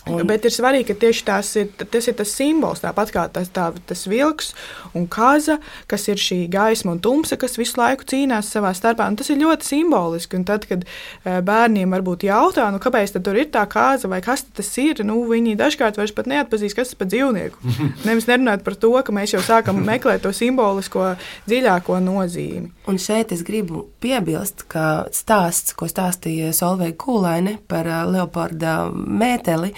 Un... 0.04 0.20
Bet 0.28 0.44
ir 0.44 0.52
svarīgi, 0.52 0.90
ka 0.90 0.96
tieši 1.00 1.24
tas 1.28 1.50
ir, 1.60 1.70
tas 1.80 2.08
ir 2.12 2.16
tas 2.20 2.32
simbols, 2.36 2.82
tāpat 2.84 3.12
kā 3.16 3.24
tas, 3.32 3.48
tā, 3.56 3.70
tas 3.88 4.02
vilks 4.10 4.52
un 5.00 5.06
kaza, 5.12 5.60
kas 5.88 6.10
ir 6.12 6.20
šī 6.20 6.42
gaisma 6.52 6.92
un 6.96 7.00
tumsa, 7.04 7.38
kas 7.40 7.56
visu 7.60 7.80
laiku 7.80 8.04
cīnās 8.12 8.50
savā 8.52 8.74
starpā. 8.76 9.08
Un 9.08 9.16
tas 9.20 9.32
ir 9.32 9.40
ļoti 9.40 9.70
simboliski. 9.70 10.36
Un 10.40 10.44
tad, 10.50 10.68
kad 10.68 10.84
eh, 10.84 11.40
bērniem 11.46 11.96
varbūt 11.96 12.28
jautā, 12.28 12.68
nu, 12.74 12.82
kāpēc 12.84 13.16
tur 13.16 13.40
ir 13.40 13.48
tā 13.54 13.64
kāza 13.72 14.12
vai 14.12 14.20
kas 14.26 14.44
tas 14.52 14.74
ir, 14.82 15.00
nu, 15.08 15.22
viņi 15.30 15.56
dažkārt 15.60 16.00
vairs 16.00 16.16
pat 16.16 16.28
neatpazīst, 16.32 16.76
kas 16.76 16.92
tas 16.92 17.00
par 17.00 17.08
dzīvnieku. 17.14 17.74
Nevis 18.08 18.28
nerunāt 18.28 18.68
par 18.68 18.76
to, 18.76 18.92
ka 19.00 19.16
mēs 19.16 19.38
jau 19.38 19.44
sākam 19.46 19.80
meklēt 19.88 20.26
to 20.28 20.34
simbolisko 20.36 21.14
dziļāko 21.48 22.02
nozīmi. 22.04 22.74
Un 22.92 23.00
šeit 23.00 23.32
es 23.32 23.46
gribu 23.48 23.86
piebilst, 24.04 24.68
ka 24.68 25.08
stāsts, 25.16 25.72
ko 25.80 25.88
stāstīja 25.88 26.52
Solveig 26.56 26.98
Kūlaine 27.00 27.56
par 27.72 27.88
uh, 27.88 28.04
Leopolda 28.12 28.82
mēteli 28.92 29.72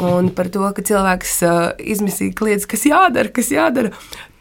un 0.00 0.30
par 0.34 0.50
to, 0.52 0.64
ka 0.76 0.84
cilvēks 0.84 1.38
uh, 1.44 1.62
izmisīgi 1.78 2.36
kliedz, 2.38 2.68
kas 2.70 2.86
jādara, 2.88 3.32
kas 3.34 3.50
jādara, 3.52 3.92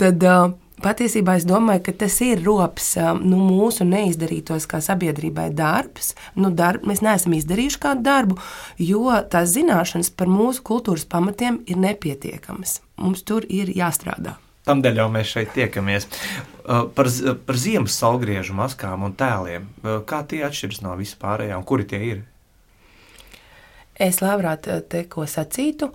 tad 0.01 0.23
uh, 0.27 0.53
patiesībā 0.83 1.37
es 1.39 1.47
domāju, 1.47 1.83
ka 1.87 1.95
tas 2.03 2.17
ir 2.25 2.43
rops 2.45 2.93
nu, 3.21 3.39
mūsu 3.41 3.87
neizdarītos 3.87 4.67
kā 4.69 4.81
sabiedrībai 4.83 5.49
darbs. 5.55 6.13
Nu, 6.35 6.51
darb, 6.53 6.85
mēs 6.89 7.03
neesam 7.05 7.35
izdarījuši 7.37 7.81
kādu 7.83 8.05
darbu, 8.05 8.39
jo 8.81 9.11
tās 9.31 9.53
zināšanas 9.55 10.13
par 10.17 10.31
mūsu 10.31 10.63
kultūras 10.65 11.07
pamatiem 11.09 11.61
ir 11.67 11.79
nepietiekamas. 11.83 12.81
Mums 13.01 13.23
tur 13.27 13.47
ir 13.49 13.71
jāstrādā. 13.73 14.37
Tādēļ 14.63 15.01
jau 15.01 15.09
mēs 15.11 15.31
šeit 15.33 15.49
tiekamies. 15.55 16.07
Uh, 16.63 16.85
par, 16.95 17.09
par 17.43 17.57
ziemas 17.59 17.97
salgriežu 17.99 18.55
maskām 18.55 19.03
un 19.03 19.15
tēliem. 19.19 19.67
Uh, 19.81 19.97
kā 20.07 20.21
tie 20.27 20.45
atšķiras 20.47 20.79
no 20.85 20.95
vispārējām, 20.99 21.65
kuri 21.67 21.87
tie 21.89 21.99
ir? 22.13 22.21
Es 24.03 24.19
labprāt 24.19 24.67
te 24.91 25.05
ko 25.07 25.23
sacītu. 25.29 25.91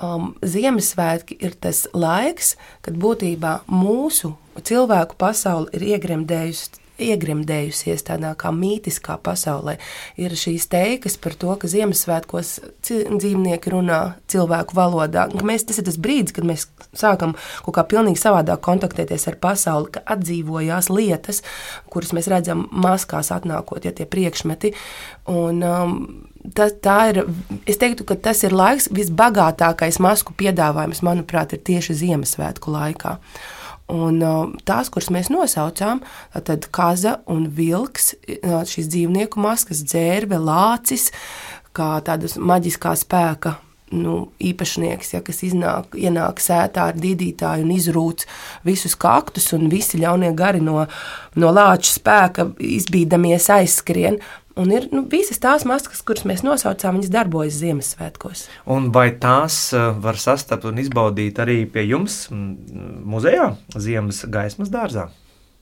Um, 0.00 0.30
Ziemassvētki 0.40 1.36
ir 1.44 1.56
tas 1.60 1.82
laiks, 1.92 2.54
kad 2.84 2.96
būtībā 3.00 3.60
mūsu 3.68 4.32
cilvēku 4.64 5.18
pasaule 5.20 5.68
ir 5.76 5.84
iegremdējusi 5.96 6.78
iegremdējusies 7.00 8.04
tādā 8.06 8.32
kā 8.38 8.52
mītiskā 8.54 9.16
pasaulē. 9.24 9.76
Ir 10.20 10.34
šīs 10.38 10.68
teikas 10.72 11.18
par 11.20 11.36
to, 11.40 11.54
ka 11.60 11.70
Ziemassvētkos 11.70 12.52
dzīvnieki 12.86 13.74
runā 13.74 14.00
cilvēku 14.30 14.76
valodā. 14.78 15.28
Mēs, 15.46 15.66
tas 15.68 15.80
ir 15.80 15.88
tas 15.88 15.98
brīdis, 16.00 16.36
kad 16.36 16.48
mēs 16.48 16.68
sākam 16.96 17.36
kaut 17.66 17.76
kā 17.78 17.86
pilnīgi 17.94 18.22
savādāk 18.22 18.62
kontaktēties 18.66 19.28
ar 19.30 19.38
pasauli, 19.42 19.92
ka 19.96 20.04
atdzīvojās 20.16 20.90
lietas, 20.92 21.44
kuras 21.92 22.14
mēs 22.16 22.30
redzam 22.32 22.66
maskās 22.70 23.32
atnākot, 23.34 23.86
ja 23.86 23.94
tie 23.96 24.08
priekšmeti. 24.08 24.74
Un, 25.30 25.64
um, 25.64 25.96
Tā, 26.40 26.70
tā 26.72 26.96
ir, 27.10 27.18
es 27.68 27.76
teiktu, 27.76 28.06
ka 28.08 28.14
tas 28.16 28.38
ir 28.48 28.54
laiks, 28.56 28.86
visbagātākais 28.96 29.98
masku 30.00 30.32
piedāvājums, 30.40 31.02
manuprāt, 31.04 31.52
ir 31.52 31.60
tieši 31.68 31.98
Ziemassvētku 32.00 32.72
laikā. 32.72 33.18
Un, 33.90 34.20
uh, 34.22 34.52
tās, 34.68 34.90
kuras 34.92 35.10
mēs 35.10 35.32
nosaucām, 35.32 36.02
tad 36.46 36.68
kaza 36.74 37.18
un 37.30 37.48
vilks, 37.56 38.12
uh, 38.38 38.60
šīs 38.68 38.90
dzīvnieku 38.92 39.42
maskas, 39.42 39.82
dzērve, 39.86 40.38
lācis, 40.38 41.10
kā 41.74 41.96
tādas 42.06 42.36
maģiskā 42.38 42.94
spēka 42.98 43.56
nu, 43.90 44.14
īpašnieks, 44.42 45.14
ja, 45.14 45.20
kas 45.26 45.42
iznāk, 45.46 45.96
ienāk 45.98 46.40
sētā 46.42 46.86
ar 46.90 46.98
dīdītāju 47.00 47.66
un 47.66 47.72
izrūc 47.74 48.26
visus 48.66 48.94
kaktus, 48.98 49.50
un 49.56 49.66
visi 49.72 50.00
ļaunie 50.00 50.30
gari 50.38 50.62
no, 50.62 50.84
no 51.40 51.52
lāča 51.54 51.96
spēka 51.96 52.50
izbīdamies 52.62 53.50
aizskrien. 53.56 54.20
Un 54.58 54.72
ir 54.74 54.88
nu, 54.90 55.04
visas 55.10 55.38
tās 55.38 55.62
maskas, 55.68 56.02
kuras 56.02 56.24
mēs 56.26 56.42
nosaucām, 56.42 56.98
viņas 56.98 57.12
darbojas 57.14 57.60
Ziemassvētkos. 57.60 58.44
Un 58.74 58.90
vai 58.94 59.10
tās 59.22 59.70
eh, 59.76 59.90
var 60.02 60.18
sastapt 60.18 60.66
un 60.66 60.80
izbaudīt 60.82 61.38
arī 61.42 61.62
pie 61.70 61.86
jums 61.86 62.24
muzejā, 62.30 63.52
Ziemas 63.78 64.24
gaismas 64.26 64.72
dārzā? 64.72 65.08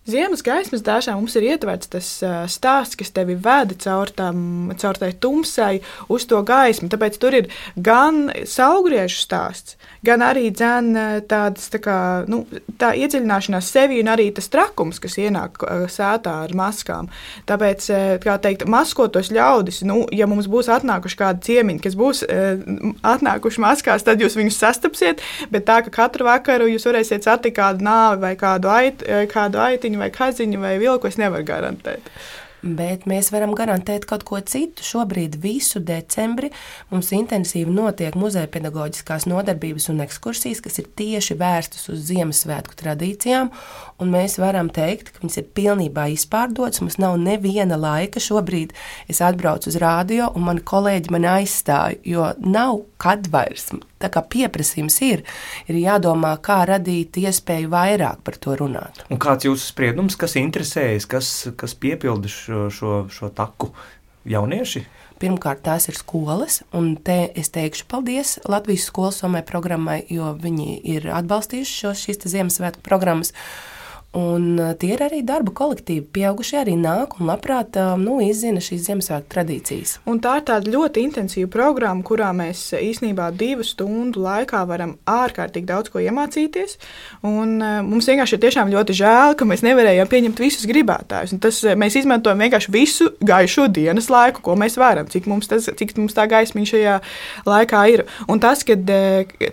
Ziemas 0.09 0.41
gaismas 0.41 0.81
dārzā 0.81 1.13
mums 1.19 1.35
ir 1.37 1.45
ietverts 1.51 1.91
tas 1.93 2.07
stāsts, 2.49 2.97
kas 2.97 3.11
tevi 3.13 3.35
veda 3.37 3.77
caur, 3.77 4.09
tam, 4.17 4.71
caur 4.81 4.97
tai 4.97 5.11
tumsai 5.13 5.83
uz 6.09 6.25
to 6.31 6.39
gaismu. 6.49 6.89
Tāpēc 6.89 7.19
tur 7.21 7.37
ir 7.37 7.51
gan 7.77 8.31
saugriežu 8.49 9.19
stāsts, 9.21 9.77
gan 10.07 10.25
arī 10.25 10.47
dzēn, 10.55 10.89
tāds, 11.29 11.67
tā, 11.75 11.81
kā, 11.85 11.97
nu, 12.31 12.41
tā 12.81 12.95
iedziļināšanās 12.97 13.69
sevi 13.69 13.99
un 14.01 14.09
arī 14.15 14.31
tas 14.33 14.49
trakums, 14.49 14.97
kas 15.03 15.19
ienāk 15.21 15.61
sētā 15.93 16.39
ar 16.47 16.57
maskām. 16.57 17.11
Tāpēc, 17.51 17.91
kā 18.25 18.39
teikt, 18.41 18.65
maskotos 18.65 19.29
ļaudis, 19.35 19.83
nu, 19.89 20.07
ja 20.09 20.31
mums 20.31 20.49
būs 20.49 20.73
atnākuši 20.73 21.21
kādi 21.21 21.51
ciemiņi, 21.51 21.85
kas 21.85 21.99
būs 22.01 22.25
atnākuši 23.13 23.65
maskās, 23.67 24.09
tad 24.09 24.25
jūs 24.25 24.39
viņus 24.41 24.61
sastapsiet, 24.65 25.21
bet 25.53 25.69
tā, 25.69 25.83
ka 25.85 25.93
katru 26.01 26.31
vakaru 26.31 26.73
jūs 26.73 26.89
varēsiet 26.89 27.29
satikt 27.29 27.61
kādu 27.61 27.85
nāvi 27.85 28.25
vai 28.25 28.35
kādu, 28.41 28.73
ait, 28.73 29.05
kādu 29.29 29.61
aitiņu 29.69 29.98
vai 30.01 30.13
kaziņu 30.15 30.61
vai 30.63 30.77
vilku, 30.83 31.11
es 31.11 31.19
nevaru 31.21 31.47
garantēt. 31.49 32.13
bet 32.63 33.05
mēs 33.09 33.31
varam 33.33 33.55
garantēt 33.57 34.07
kaut 34.09 34.25
ko 34.27 34.41
citu. 34.41 34.85
Šobrīd 34.85 35.39
visu 35.43 35.81
decembri 35.85 36.51
mums 36.91 37.11
intensīvi 37.15 37.71
notiek 37.75 38.17
muzeja 38.19 38.49
pedagoģiskās 38.51 39.29
nodarbības 39.31 39.89
un 39.93 40.03
ekskursijas, 40.05 40.63
kas 40.65 40.81
ir 40.83 40.89
tieši 40.99 41.39
vērstas 41.39 41.89
uz 41.93 42.03
Ziemassvētku 42.09 42.79
tradīcijām, 42.79 43.53
mēs 44.13 44.39
varam 44.43 44.73
teikt, 44.75 45.13
ka 45.13 45.23
viņas 45.23 45.41
ir 45.43 45.51
pilnībā 45.59 46.09
izpārdotas. 46.15 46.83
Mums 46.83 46.99
nav 47.03 47.19
neviena 47.23 47.79
laika 47.79 48.23
šobrīd. 48.23 48.75
Es 49.11 49.23
atbraucu 49.25 49.71
uz 49.71 49.79
rādio, 49.81 50.33
un 50.35 50.49
mani 50.49 50.65
kolēģi 50.67 51.15
mani 51.15 51.31
aizstāja, 51.39 51.99
jo 52.07 52.33
nav 52.43 52.83
kad 52.99 53.31
vairs. 53.33 53.71
Tā 53.99 54.11
kā 54.15 54.23
pieprasījums 54.23 55.01
ir, 55.07 55.25
ir 55.67 55.81
jādomā, 55.81 56.37
kā 56.45 56.61
radīt 56.69 57.19
iespēju 57.19 57.71
vairāk 57.73 58.23
par 58.27 58.39
to 58.39 58.55
runāt. 58.59 59.03
Un 59.11 59.21
kāds 59.23 59.47
ir 59.47 59.53
jūsu 59.53 59.73
spriedums, 59.73 60.19
kas 60.19 60.37
interesējas, 60.39 61.09
kas, 61.11 61.33
kas 61.59 61.75
piepilda 61.79 62.31
šo, 62.31 62.69
šo, 62.75 63.01
šo 63.13 63.33
taku 63.35 63.73
jaunieši? 64.29 64.85
Pirmkārt, 65.19 65.65
tās 65.67 65.89
ir 65.91 65.97
skolas, 65.99 66.61
un 66.77 66.93
te 67.03 67.33
es 67.39 67.51
teikšu 67.51 67.89
paldies 67.91 68.37
Latvijas 68.47 68.87
skolas 68.87 69.19
somai 69.19 69.43
programmai, 69.47 70.05
jo 70.15 70.31
viņi 70.39 70.77
ir 70.95 71.09
atbalstījuši 71.11 71.75
šo, 71.81 71.95
šīs 71.99 72.23
Ziemassvētku 72.31 72.85
programmas. 72.87 73.35
Un 74.17 74.57
tie 74.81 74.95
ir 74.95 75.03
arī 75.05 75.19
darba 75.21 75.53
kolektīvi. 75.53 76.07
Pieaugušie 76.17 76.63
arī 76.63 76.79
nāk 76.81 77.19
un 77.19 77.29
labprāt 77.29 77.77
nu, 78.01 78.15
izzina 78.25 78.63
šīs 78.65 78.87
Ziemassvētku 78.87 79.29
tradīcijas. 79.35 79.99
Un 80.09 80.17
tā 80.25 80.39
ir 80.41 80.47
tāda 80.49 80.73
ļoti 80.73 81.03
intensīva 81.05 81.51
programma, 81.53 82.01
kurā 82.07 82.31
mēs 82.33 82.71
īsnībā 82.73 83.27
divu 83.37 83.67
stundu 83.69 84.23
laikā 84.25 84.63
varam 84.71 84.95
ārkārtīgi 85.05 85.69
daudz 85.69 85.93
ko 85.93 86.01
iemācīties. 86.01 86.79
Un, 87.29 87.61
mums 87.91 88.09
vienkārši 88.09 88.39
ir 88.39 88.43
tiešām 88.47 88.73
ļoti 88.73 88.97
žēl, 88.97 89.37
ka 89.37 89.49
mēs 89.51 89.65
nevarējām 89.67 90.09
pieņemt 90.09 90.41
visus 90.41 90.65
gribētājus. 90.71 91.37
Un 91.37 91.45
tas, 91.45 91.61
mēs 91.77 92.01
izmantojam 92.01 92.41
vienkārši 92.47 92.73
visu 92.73 93.11
gaišo 93.21 93.69
dienas 93.69 94.09
laiku, 94.09 94.41
ko 94.49 94.57
mēs 94.57 94.81
varam, 94.81 95.13
cik 95.13 95.29
mums, 95.29 95.53
tas, 95.53 95.69
cik 95.69 95.95
mums 96.01 96.17
tā 96.17 96.25
gaismiņa 96.33 96.73
šajā 96.73 96.97
laikā 97.45 97.85
ir. 97.93 98.07
Un 98.25 98.41
tas, 98.41 98.65
kad, 98.65 98.89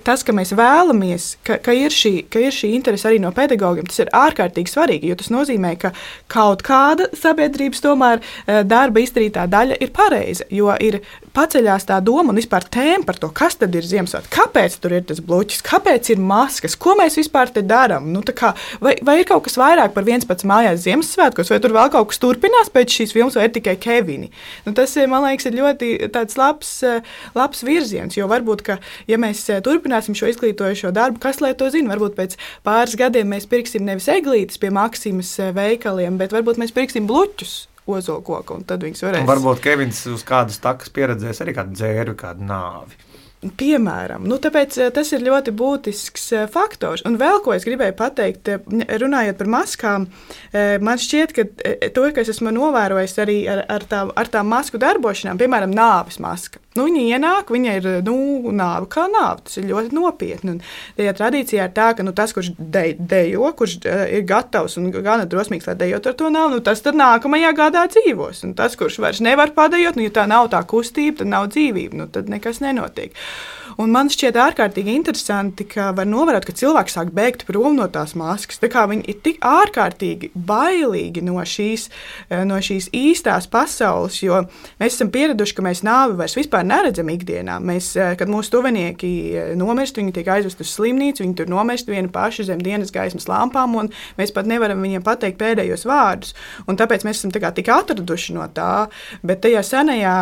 tas 0.08 0.24
ka 0.24 0.39
mēs 0.39 0.56
vēlamies, 0.56 1.30
ka, 1.44 1.60
ka, 1.60 1.76
ir 1.76 1.91
šī, 1.91 2.15
ka 2.32 2.39
ir 2.39 2.56
šī 2.56 2.72
interese 2.80 3.12
arī 3.12 3.20
no 3.20 3.36
pedagogiem, 3.36 3.91
tas 3.91 4.06
ir 4.06 4.15
ārkārtīgi 4.15 4.45
ārkārtīgi 4.46 4.72
svarīgi, 4.72 5.10
jo 5.10 5.18
tas 5.20 5.32
nozīmē, 5.34 5.76
ka 5.80 5.92
kaut 6.32 6.64
kāda 6.66 7.10
sabiedrības 7.18 7.84
tomēr 7.84 8.22
eh, 8.22 8.64
darba 8.64 9.02
izdarītā 9.02 9.46
daļa 9.50 9.80
ir 9.82 9.92
pareiza. 9.96 10.46
Jo 10.50 10.74
ir 10.80 11.02
paceļās 11.36 11.88
tā 11.90 12.00
doma 12.04 12.32
un 12.32 12.40
vispār 12.40 12.66
tēma 12.72 13.06
par 13.06 13.20
to, 13.20 13.30
kas 13.36 13.58
tad 13.60 13.76
ir 13.76 13.86
Ziemassvētku, 13.86 14.32
kāpēc 14.32 14.78
tur 14.82 14.96
ir 14.96 15.06
tas 15.10 15.20
bloķis, 15.20 15.64
kāpēc 15.66 16.12
ir 16.14 16.22
maskas, 16.22 16.78
ko 16.80 16.96
mēs 17.00 17.18
vispār 17.20 17.52
te 17.54 17.64
darām. 17.66 18.08
Nu, 18.14 18.24
kā, 18.36 18.54
vai, 18.84 18.96
vai 19.04 19.20
ir 19.22 19.28
kaut 19.30 19.46
kas 19.48 19.58
vairāk 19.60 19.94
par 19.96 20.06
viens 20.08 20.26
pats 20.28 20.48
mājās 20.48 20.86
Ziemassvētkos, 20.86 21.52
vai 21.52 21.60
tur 21.64 21.76
vēl 21.76 21.92
kaut 21.94 22.12
kas 22.12 22.22
turpinās 22.24 22.72
pēc 22.74 23.00
šīs 23.00 23.16
filmas, 23.16 23.38
vai 23.38 23.50
ir 23.50 23.56
tikai 23.58 23.76
Kevini. 23.82 24.32
Nu, 24.66 24.76
tas, 24.78 24.96
eh, 24.98 25.10
man 25.12 25.26
liekas, 25.28 25.50
ir 25.50 25.60
ļoti 25.60 25.92
labs, 26.40 26.72
eh, 26.88 27.02
labs 27.36 27.64
virziens, 27.68 28.16
jo 28.16 28.30
varbūt, 28.32 28.64
ka, 28.66 28.80
ja 29.12 29.20
mēs 29.22 29.46
turpināsim 29.66 30.16
šo 30.18 30.32
izglītojošo 30.32 30.94
darbu, 30.96 31.20
kas 31.24 31.42
lai 31.44 31.54
to 31.58 31.70
zina, 31.74 31.92
varbūt 31.94 32.16
pēc 32.18 32.38
pāris 32.66 32.96
gadiem 33.00 33.30
mēs 33.34 33.48
pirksim 33.50 33.86
nevis 33.86 34.08
egli, 34.12 34.35
eglītes 34.36 34.60
pie 34.60 34.71
Maksimas 34.74 35.32
eh, 35.39 35.54
veikaliem, 35.56 36.19
bet 36.19 36.36
varbūt 36.36 36.60
mēs 36.60 36.76
pirksim 36.76 37.08
bluķus 37.08 37.65
ozolkoku, 37.88 38.60
un 38.60 38.67
tad 38.67 38.84
viņas 38.84 39.04
varēs. 39.06 39.24
Un 39.24 39.30
varbūt 39.30 39.62
Kevins 39.63 40.02
uz 40.12 40.26
kādas 40.26 40.60
takas 40.60 40.91
pieredzēs 40.91 41.43
arī 41.43 41.54
kādu 41.56 41.76
dzēru, 41.78 42.15
kādu 42.17 42.48
nāvi. 42.50 42.98
Piemēram, 43.45 44.24
nu, 44.26 44.39
tāpēc, 44.41 44.80
eh, 44.82 44.91
tas 44.91 45.12
ir 45.13 45.24
ļoti 45.24 45.54
būtisks 45.56 46.26
eh, 46.34 46.45
faktors. 46.52 47.06
Un 47.06 47.15
vēl 47.21 47.39
ko 47.45 47.54
es 47.54 47.67
gribēju 47.67 47.95
pateikt, 47.95 48.52
runājot 49.06 49.39
par 49.39 49.52
maskām, 49.60 50.10
man 50.82 51.00
šķiet, 51.00 51.36
ka 51.36 51.48
to, 51.93 52.10
kas 52.15 52.34
esmu 52.34 52.52
novērojis 52.56 53.17
arī 53.21 53.39
ar, 53.52 53.63
ar, 53.69 53.88
tā, 53.88 54.04
ar 54.10 54.34
tām 54.34 54.50
masku 54.52 54.82
darbošanām, 54.82 55.39
piemēram, 55.39 55.76
nāves 55.78 56.19
maska. 56.24 56.64
Nu, 56.76 56.84
viņa 56.90 57.04
ienāk, 57.16 57.52
viņa 57.56 57.74
ir 57.80 57.86
nu, 58.04 58.16
nāve 58.52 58.90
kā 58.92 59.06
nāve. 59.08 59.46
Tas 59.48 59.56
ir 59.62 59.70
ļoti 59.70 59.96
nopietni. 59.96 60.58
Ja 61.00 61.14
tradīcijā 61.16 61.70
ir 61.70 61.76
tā, 61.76 61.94
ka 61.96 62.04
nu, 62.04 62.12
tas, 62.16 62.34
kurš 62.36 62.52
de, 62.60 62.84
dejo, 63.00 63.48
kurš 63.56 63.78
uh, 63.80 64.04
ir 64.12 64.26
gatavs 64.28 64.76
un 64.82 64.92
gana 64.92 65.24
drosmīgs, 65.30 65.70
lai 65.70 65.78
dejot 65.80 66.12
ar 66.12 66.18
to 66.20 66.32
nav, 66.36 66.52
nu, 66.52 66.60
tas 66.66 66.84
nākamajā 66.84 67.54
gadā 67.56 67.86
dzīvos. 67.96 68.44
Un 68.44 68.58
tas, 68.60 68.76
kurš 68.76 69.00
vairs 69.00 69.24
nevar 69.24 69.56
padejot, 69.56 69.96
nu, 69.96 70.04
ja 70.10 70.18
tā 70.20 70.28
nav 70.28 70.52
tā 70.52 70.60
kustība, 70.68 71.22
tad 71.22 71.32
nav 71.32 71.48
dzīvība, 71.56 72.02
nu, 72.02 72.12
tad 72.12 72.28
nekas 72.32 72.60
nenotiek. 72.66 73.16
Un 73.82 73.92
man 73.92 74.08
šķiet 74.12 74.38
ārkārtīgi 74.40 74.94
interesanti, 74.96 75.66
ka 75.68 75.90
var 75.96 76.08
novērot, 76.08 76.46
ka 76.48 76.54
cilvēki 76.56 76.94
sāk 76.94 77.10
bēgt 77.16 77.44
prom 77.48 77.76
no 77.76 77.88
tās 77.92 78.14
maskas. 78.16 78.62
Tā 78.62 78.86
viņi 78.88 79.04
ir 79.12 79.18
tik 79.24 79.42
ārkārtīgi 79.44 80.32
bailīgi 80.36 81.24
no 81.26 81.42
šīs, 81.44 81.90
eh, 82.30 82.46
no 82.48 82.62
šīs 82.64 82.88
īstās 82.96 83.50
pasaules, 83.52 84.22
jo 84.24 84.46
mēs 84.80 84.96
esam 84.96 85.12
pieraduši, 85.12 85.58
ka 85.58 85.66
mēs 85.66 85.84
nāvi 85.84 86.16
vairs 86.22 86.38
neredzam 86.67 87.10
ikdienā. 87.13 87.58
Mēs, 87.63 87.91
eh, 87.99 88.15
kad 88.19 88.32
mūsu 88.32 88.51
tuvinieki 88.56 89.12
eh, 89.36 89.54
nomirst, 89.58 89.97
viņi 89.99 90.13
tiek 90.15 90.32
aizvest 90.36 90.62
uz 90.63 90.71
slimnīcu, 90.73 91.23
viņi 91.23 91.36
tur 91.39 91.51
nomirst 91.51 91.89
vieni 91.91 92.12
paši 92.12 92.47
zem 92.49 92.62
dienas 92.63 92.93
gaismas 92.95 93.28
lampām, 93.32 93.75
un 93.80 93.91
mēs 94.19 94.34
pat 94.36 94.49
nevaram 94.49 94.82
viņiem 94.82 95.04
pateikt 95.06 95.39
pēdējos 95.41 95.86
vārdus. 95.89 96.34
Un 96.67 96.80
tāpēc 96.80 97.06
mēs 97.08 97.21
esam 97.21 97.34
tā 97.36 97.51
tik 97.56 97.69
atraduši 97.69 98.36
no 98.36 98.47
tā. 98.54 98.88
Bet 99.23 99.43
tajā 99.45 99.62
senajā 99.65 100.15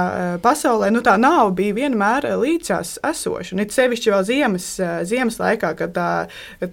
pasaulē 0.43 0.91
nu, 0.93 1.01
tā 1.05 1.15
nav 1.19 1.53
bija 1.57 1.75
vienmēr 1.77 2.29
līdzās 2.39 2.97
esoša. 3.03 3.53
Un 3.55 3.63
it 3.63 3.73
sevišķi 3.75 4.13
vēl 4.13 4.23
ziemas, 4.27 4.69
ziemas 5.07 5.39
laikā, 5.41 5.73
kad 5.79 5.93
tā 5.95 6.09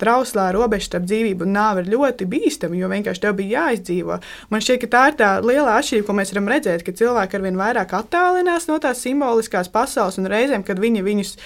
trauslā 0.00 0.50
robeža 0.54 0.90
starp 0.90 1.08
dzīvību 1.08 1.46
un 1.46 1.54
nāvi 1.56 1.84
ir 1.84 1.92
ļoti 1.94 2.28
bīstama, 2.30 2.78
jo 2.78 2.90
vienkārši 2.90 3.24
tev 3.24 3.36
bija 3.38 3.66
jāizdzīvo. 3.66 4.20
Man 4.50 4.64
šķiet, 4.64 4.80
ka 4.84 4.90
tā 4.94 5.02
ir 5.10 5.18
tā 5.20 5.30
liela 5.44 5.76
atšķirība, 5.78 6.06
ko 6.06 6.16
mēs 6.16 6.32
varam 6.34 6.50
redzēt, 6.54 6.84
ka 6.86 6.94
cilvēki 6.96 7.38
arvien 7.38 7.58
vairāk 7.60 7.94
attālinās 7.96 8.68
no 8.70 8.78
tās 8.82 9.02
simboliskās 9.04 9.59
pasaules 9.68 10.16
un 10.16 10.30
reizēm, 10.30 10.64
kad 10.64 10.80
viņi 10.80 11.04
viņus, 11.04 11.36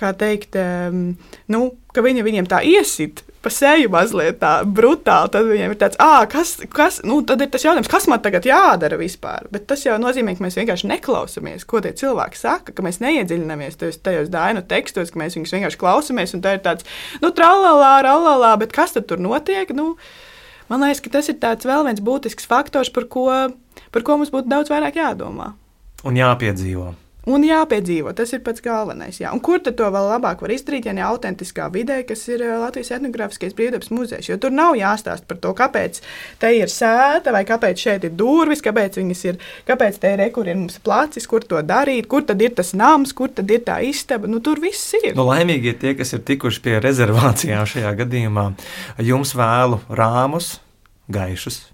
kā 0.00 0.14
teikt, 0.16 0.56
nu, 1.52 1.60
ka 1.92 2.00
viņi 2.06 2.24
viņiem 2.24 2.48
tā 2.48 2.62
iesit 2.64 3.20
pa 3.40 3.50
seju 3.52 3.88
mazliet 3.92 4.38
tā 4.40 4.52
brutāli. 4.68 5.32
Tad 5.32 5.48
viņiem 5.48 5.74
ir 5.74 5.78
tāds, 5.80 5.98
ah, 6.02 6.22
kas, 6.30 6.56
kas, 6.72 7.00
nu, 7.06 7.20
tad 7.26 7.40
ir 7.42 7.50
tas 7.52 7.64
jautājums, 7.64 7.90
kas 7.90 8.06
man 8.10 8.22
tagad 8.24 8.46
jādara 8.48 8.98
vispār. 9.00 9.48
Bet 9.52 9.66
tas 9.70 9.84
jau 9.86 9.96
nozīmē, 10.00 10.36
ka 10.36 10.44
mēs 10.44 10.58
vienkārši 10.60 10.90
neklausāmies, 10.90 11.66
ko 11.68 11.80
tie 11.84 11.94
cilvēki 11.96 12.40
saka, 12.40 12.74
ka 12.76 12.84
mēs 12.84 13.00
neiedziļināmies 13.04 13.80
tajos, 13.80 14.00
tajos 14.04 14.32
dainu 14.32 14.64
tekstos, 14.68 15.12
ka 15.12 15.22
mēs 15.22 15.38
viņus 15.38 15.56
vienkārši 15.56 15.80
klausāmies. 15.80 16.36
Un 16.36 16.44
tā 16.44 16.56
ir 16.58 16.64
tāds, 16.64 16.88
nu, 17.24 17.32
tralalā, 17.36 17.94
ralalā, 18.06 18.54
bet 18.60 18.76
kas 18.76 18.96
tad 18.96 19.08
tur 19.10 19.22
notiek? 19.22 19.72
Nu, 19.76 19.94
man 20.72 20.84
liekas, 20.84 21.02
ka 21.04 21.16
tas 21.18 21.32
ir 21.32 21.40
vēl 21.40 21.88
viens 21.88 22.04
būtisks 22.04 22.48
faktors, 22.50 22.92
par 22.92 23.08
ko, 23.08 23.28
par 23.90 24.04
ko 24.06 24.20
mums 24.20 24.32
būtu 24.34 24.52
daudz 24.52 24.72
vairāk 24.72 25.00
jādomā. 25.00 25.54
Un 26.04 26.16
jāpiedzīvo. 26.16 26.92
Un 27.28 27.42
jāpiedzīvo, 27.44 28.14
tas 28.16 28.30
ir 28.32 28.40
pats 28.44 28.62
galvenais. 28.64 29.18
Jā. 29.20 29.34
Un 29.36 29.42
kur 29.44 29.60
to 29.60 29.72
vēl 29.76 30.06
labāk 30.08 30.40
var 30.40 30.52
izdarīt, 30.54 30.86
ja 30.88 30.94
ne 30.96 31.02
autentiskā 31.04 31.66
vidē, 31.72 31.98
kas 32.08 32.22
ir 32.32 32.40
Latvijas 32.62 32.94
etnogrāfiskais 32.96 33.52
brīvdabas 33.58 33.90
muzejs? 33.92 34.30
Jo 34.30 34.38
tur 34.40 34.54
nav 34.56 34.78
jāstāsta 34.78 35.28
par 35.28 35.40
to, 35.42 35.52
kāpēc 35.58 36.00
te 36.40 36.52
ir 36.56 36.72
sēta, 36.72 37.34
vai 37.34 37.42
kāpēc 37.48 37.84
šeit 37.84 38.06
ir 38.08 38.14
durvis, 38.16 38.64
kāpēc 38.64 38.96
viņas 39.02 39.24
ir, 39.28 39.40
kāpēc 39.68 40.00
te 40.00 40.14
ir 40.14 40.22
rekur 40.24 40.48
ir 40.48 40.56
mums 40.62 40.80
placis, 40.80 41.28
kur 41.28 41.44
to 41.44 41.60
darīt, 41.60 42.08
kur 42.08 42.24
tad 42.24 42.40
ir 42.40 42.54
tas 42.56 42.72
nams, 42.72 43.12
kur 43.16 43.28
tad 43.36 43.52
ir 43.52 43.66
tā 43.68 43.82
istaba. 43.84 44.30
Nu, 44.30 44.40
tur 44.40 44.62
viss 44.64 44.96
ir. 45.02 45.12
Nu, 45.18 45.28
laimīgi 45.28 45.74
ir 45.74 45.78
tie, 45.82 45.92
kas 45.98 46.14
ir 46.16 46.24
tikuši 46.24 46.64
pie 46.64 46.78
rezervācijām 46.80 47.68
šajā 47.68 47.92
gadījumā. 48.00 48.48
Jums 49.04 49.36
vēlu 49.36 49.82
rāmus, 49.92 50.54
gaišus. 51.12 51.66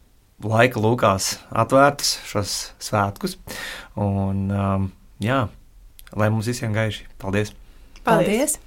Laika 0.44 0.82
lūkās 0.82 1.36
atvērtas 1.48 2.18
šos 2.28 2.56
svētkus. 2.82 3.38
Un, 3.96 4.42
um, 4.52 4.90
jā, 5.22 5.46
lai 6.14 6.30
mums 6.32 6.48
visiem 6.50 6.74
gaiši. 6.76 7.06
Paldies! 7.22 7.54
Paldies! 8.04 8.04
Paldies. 8.04 8.58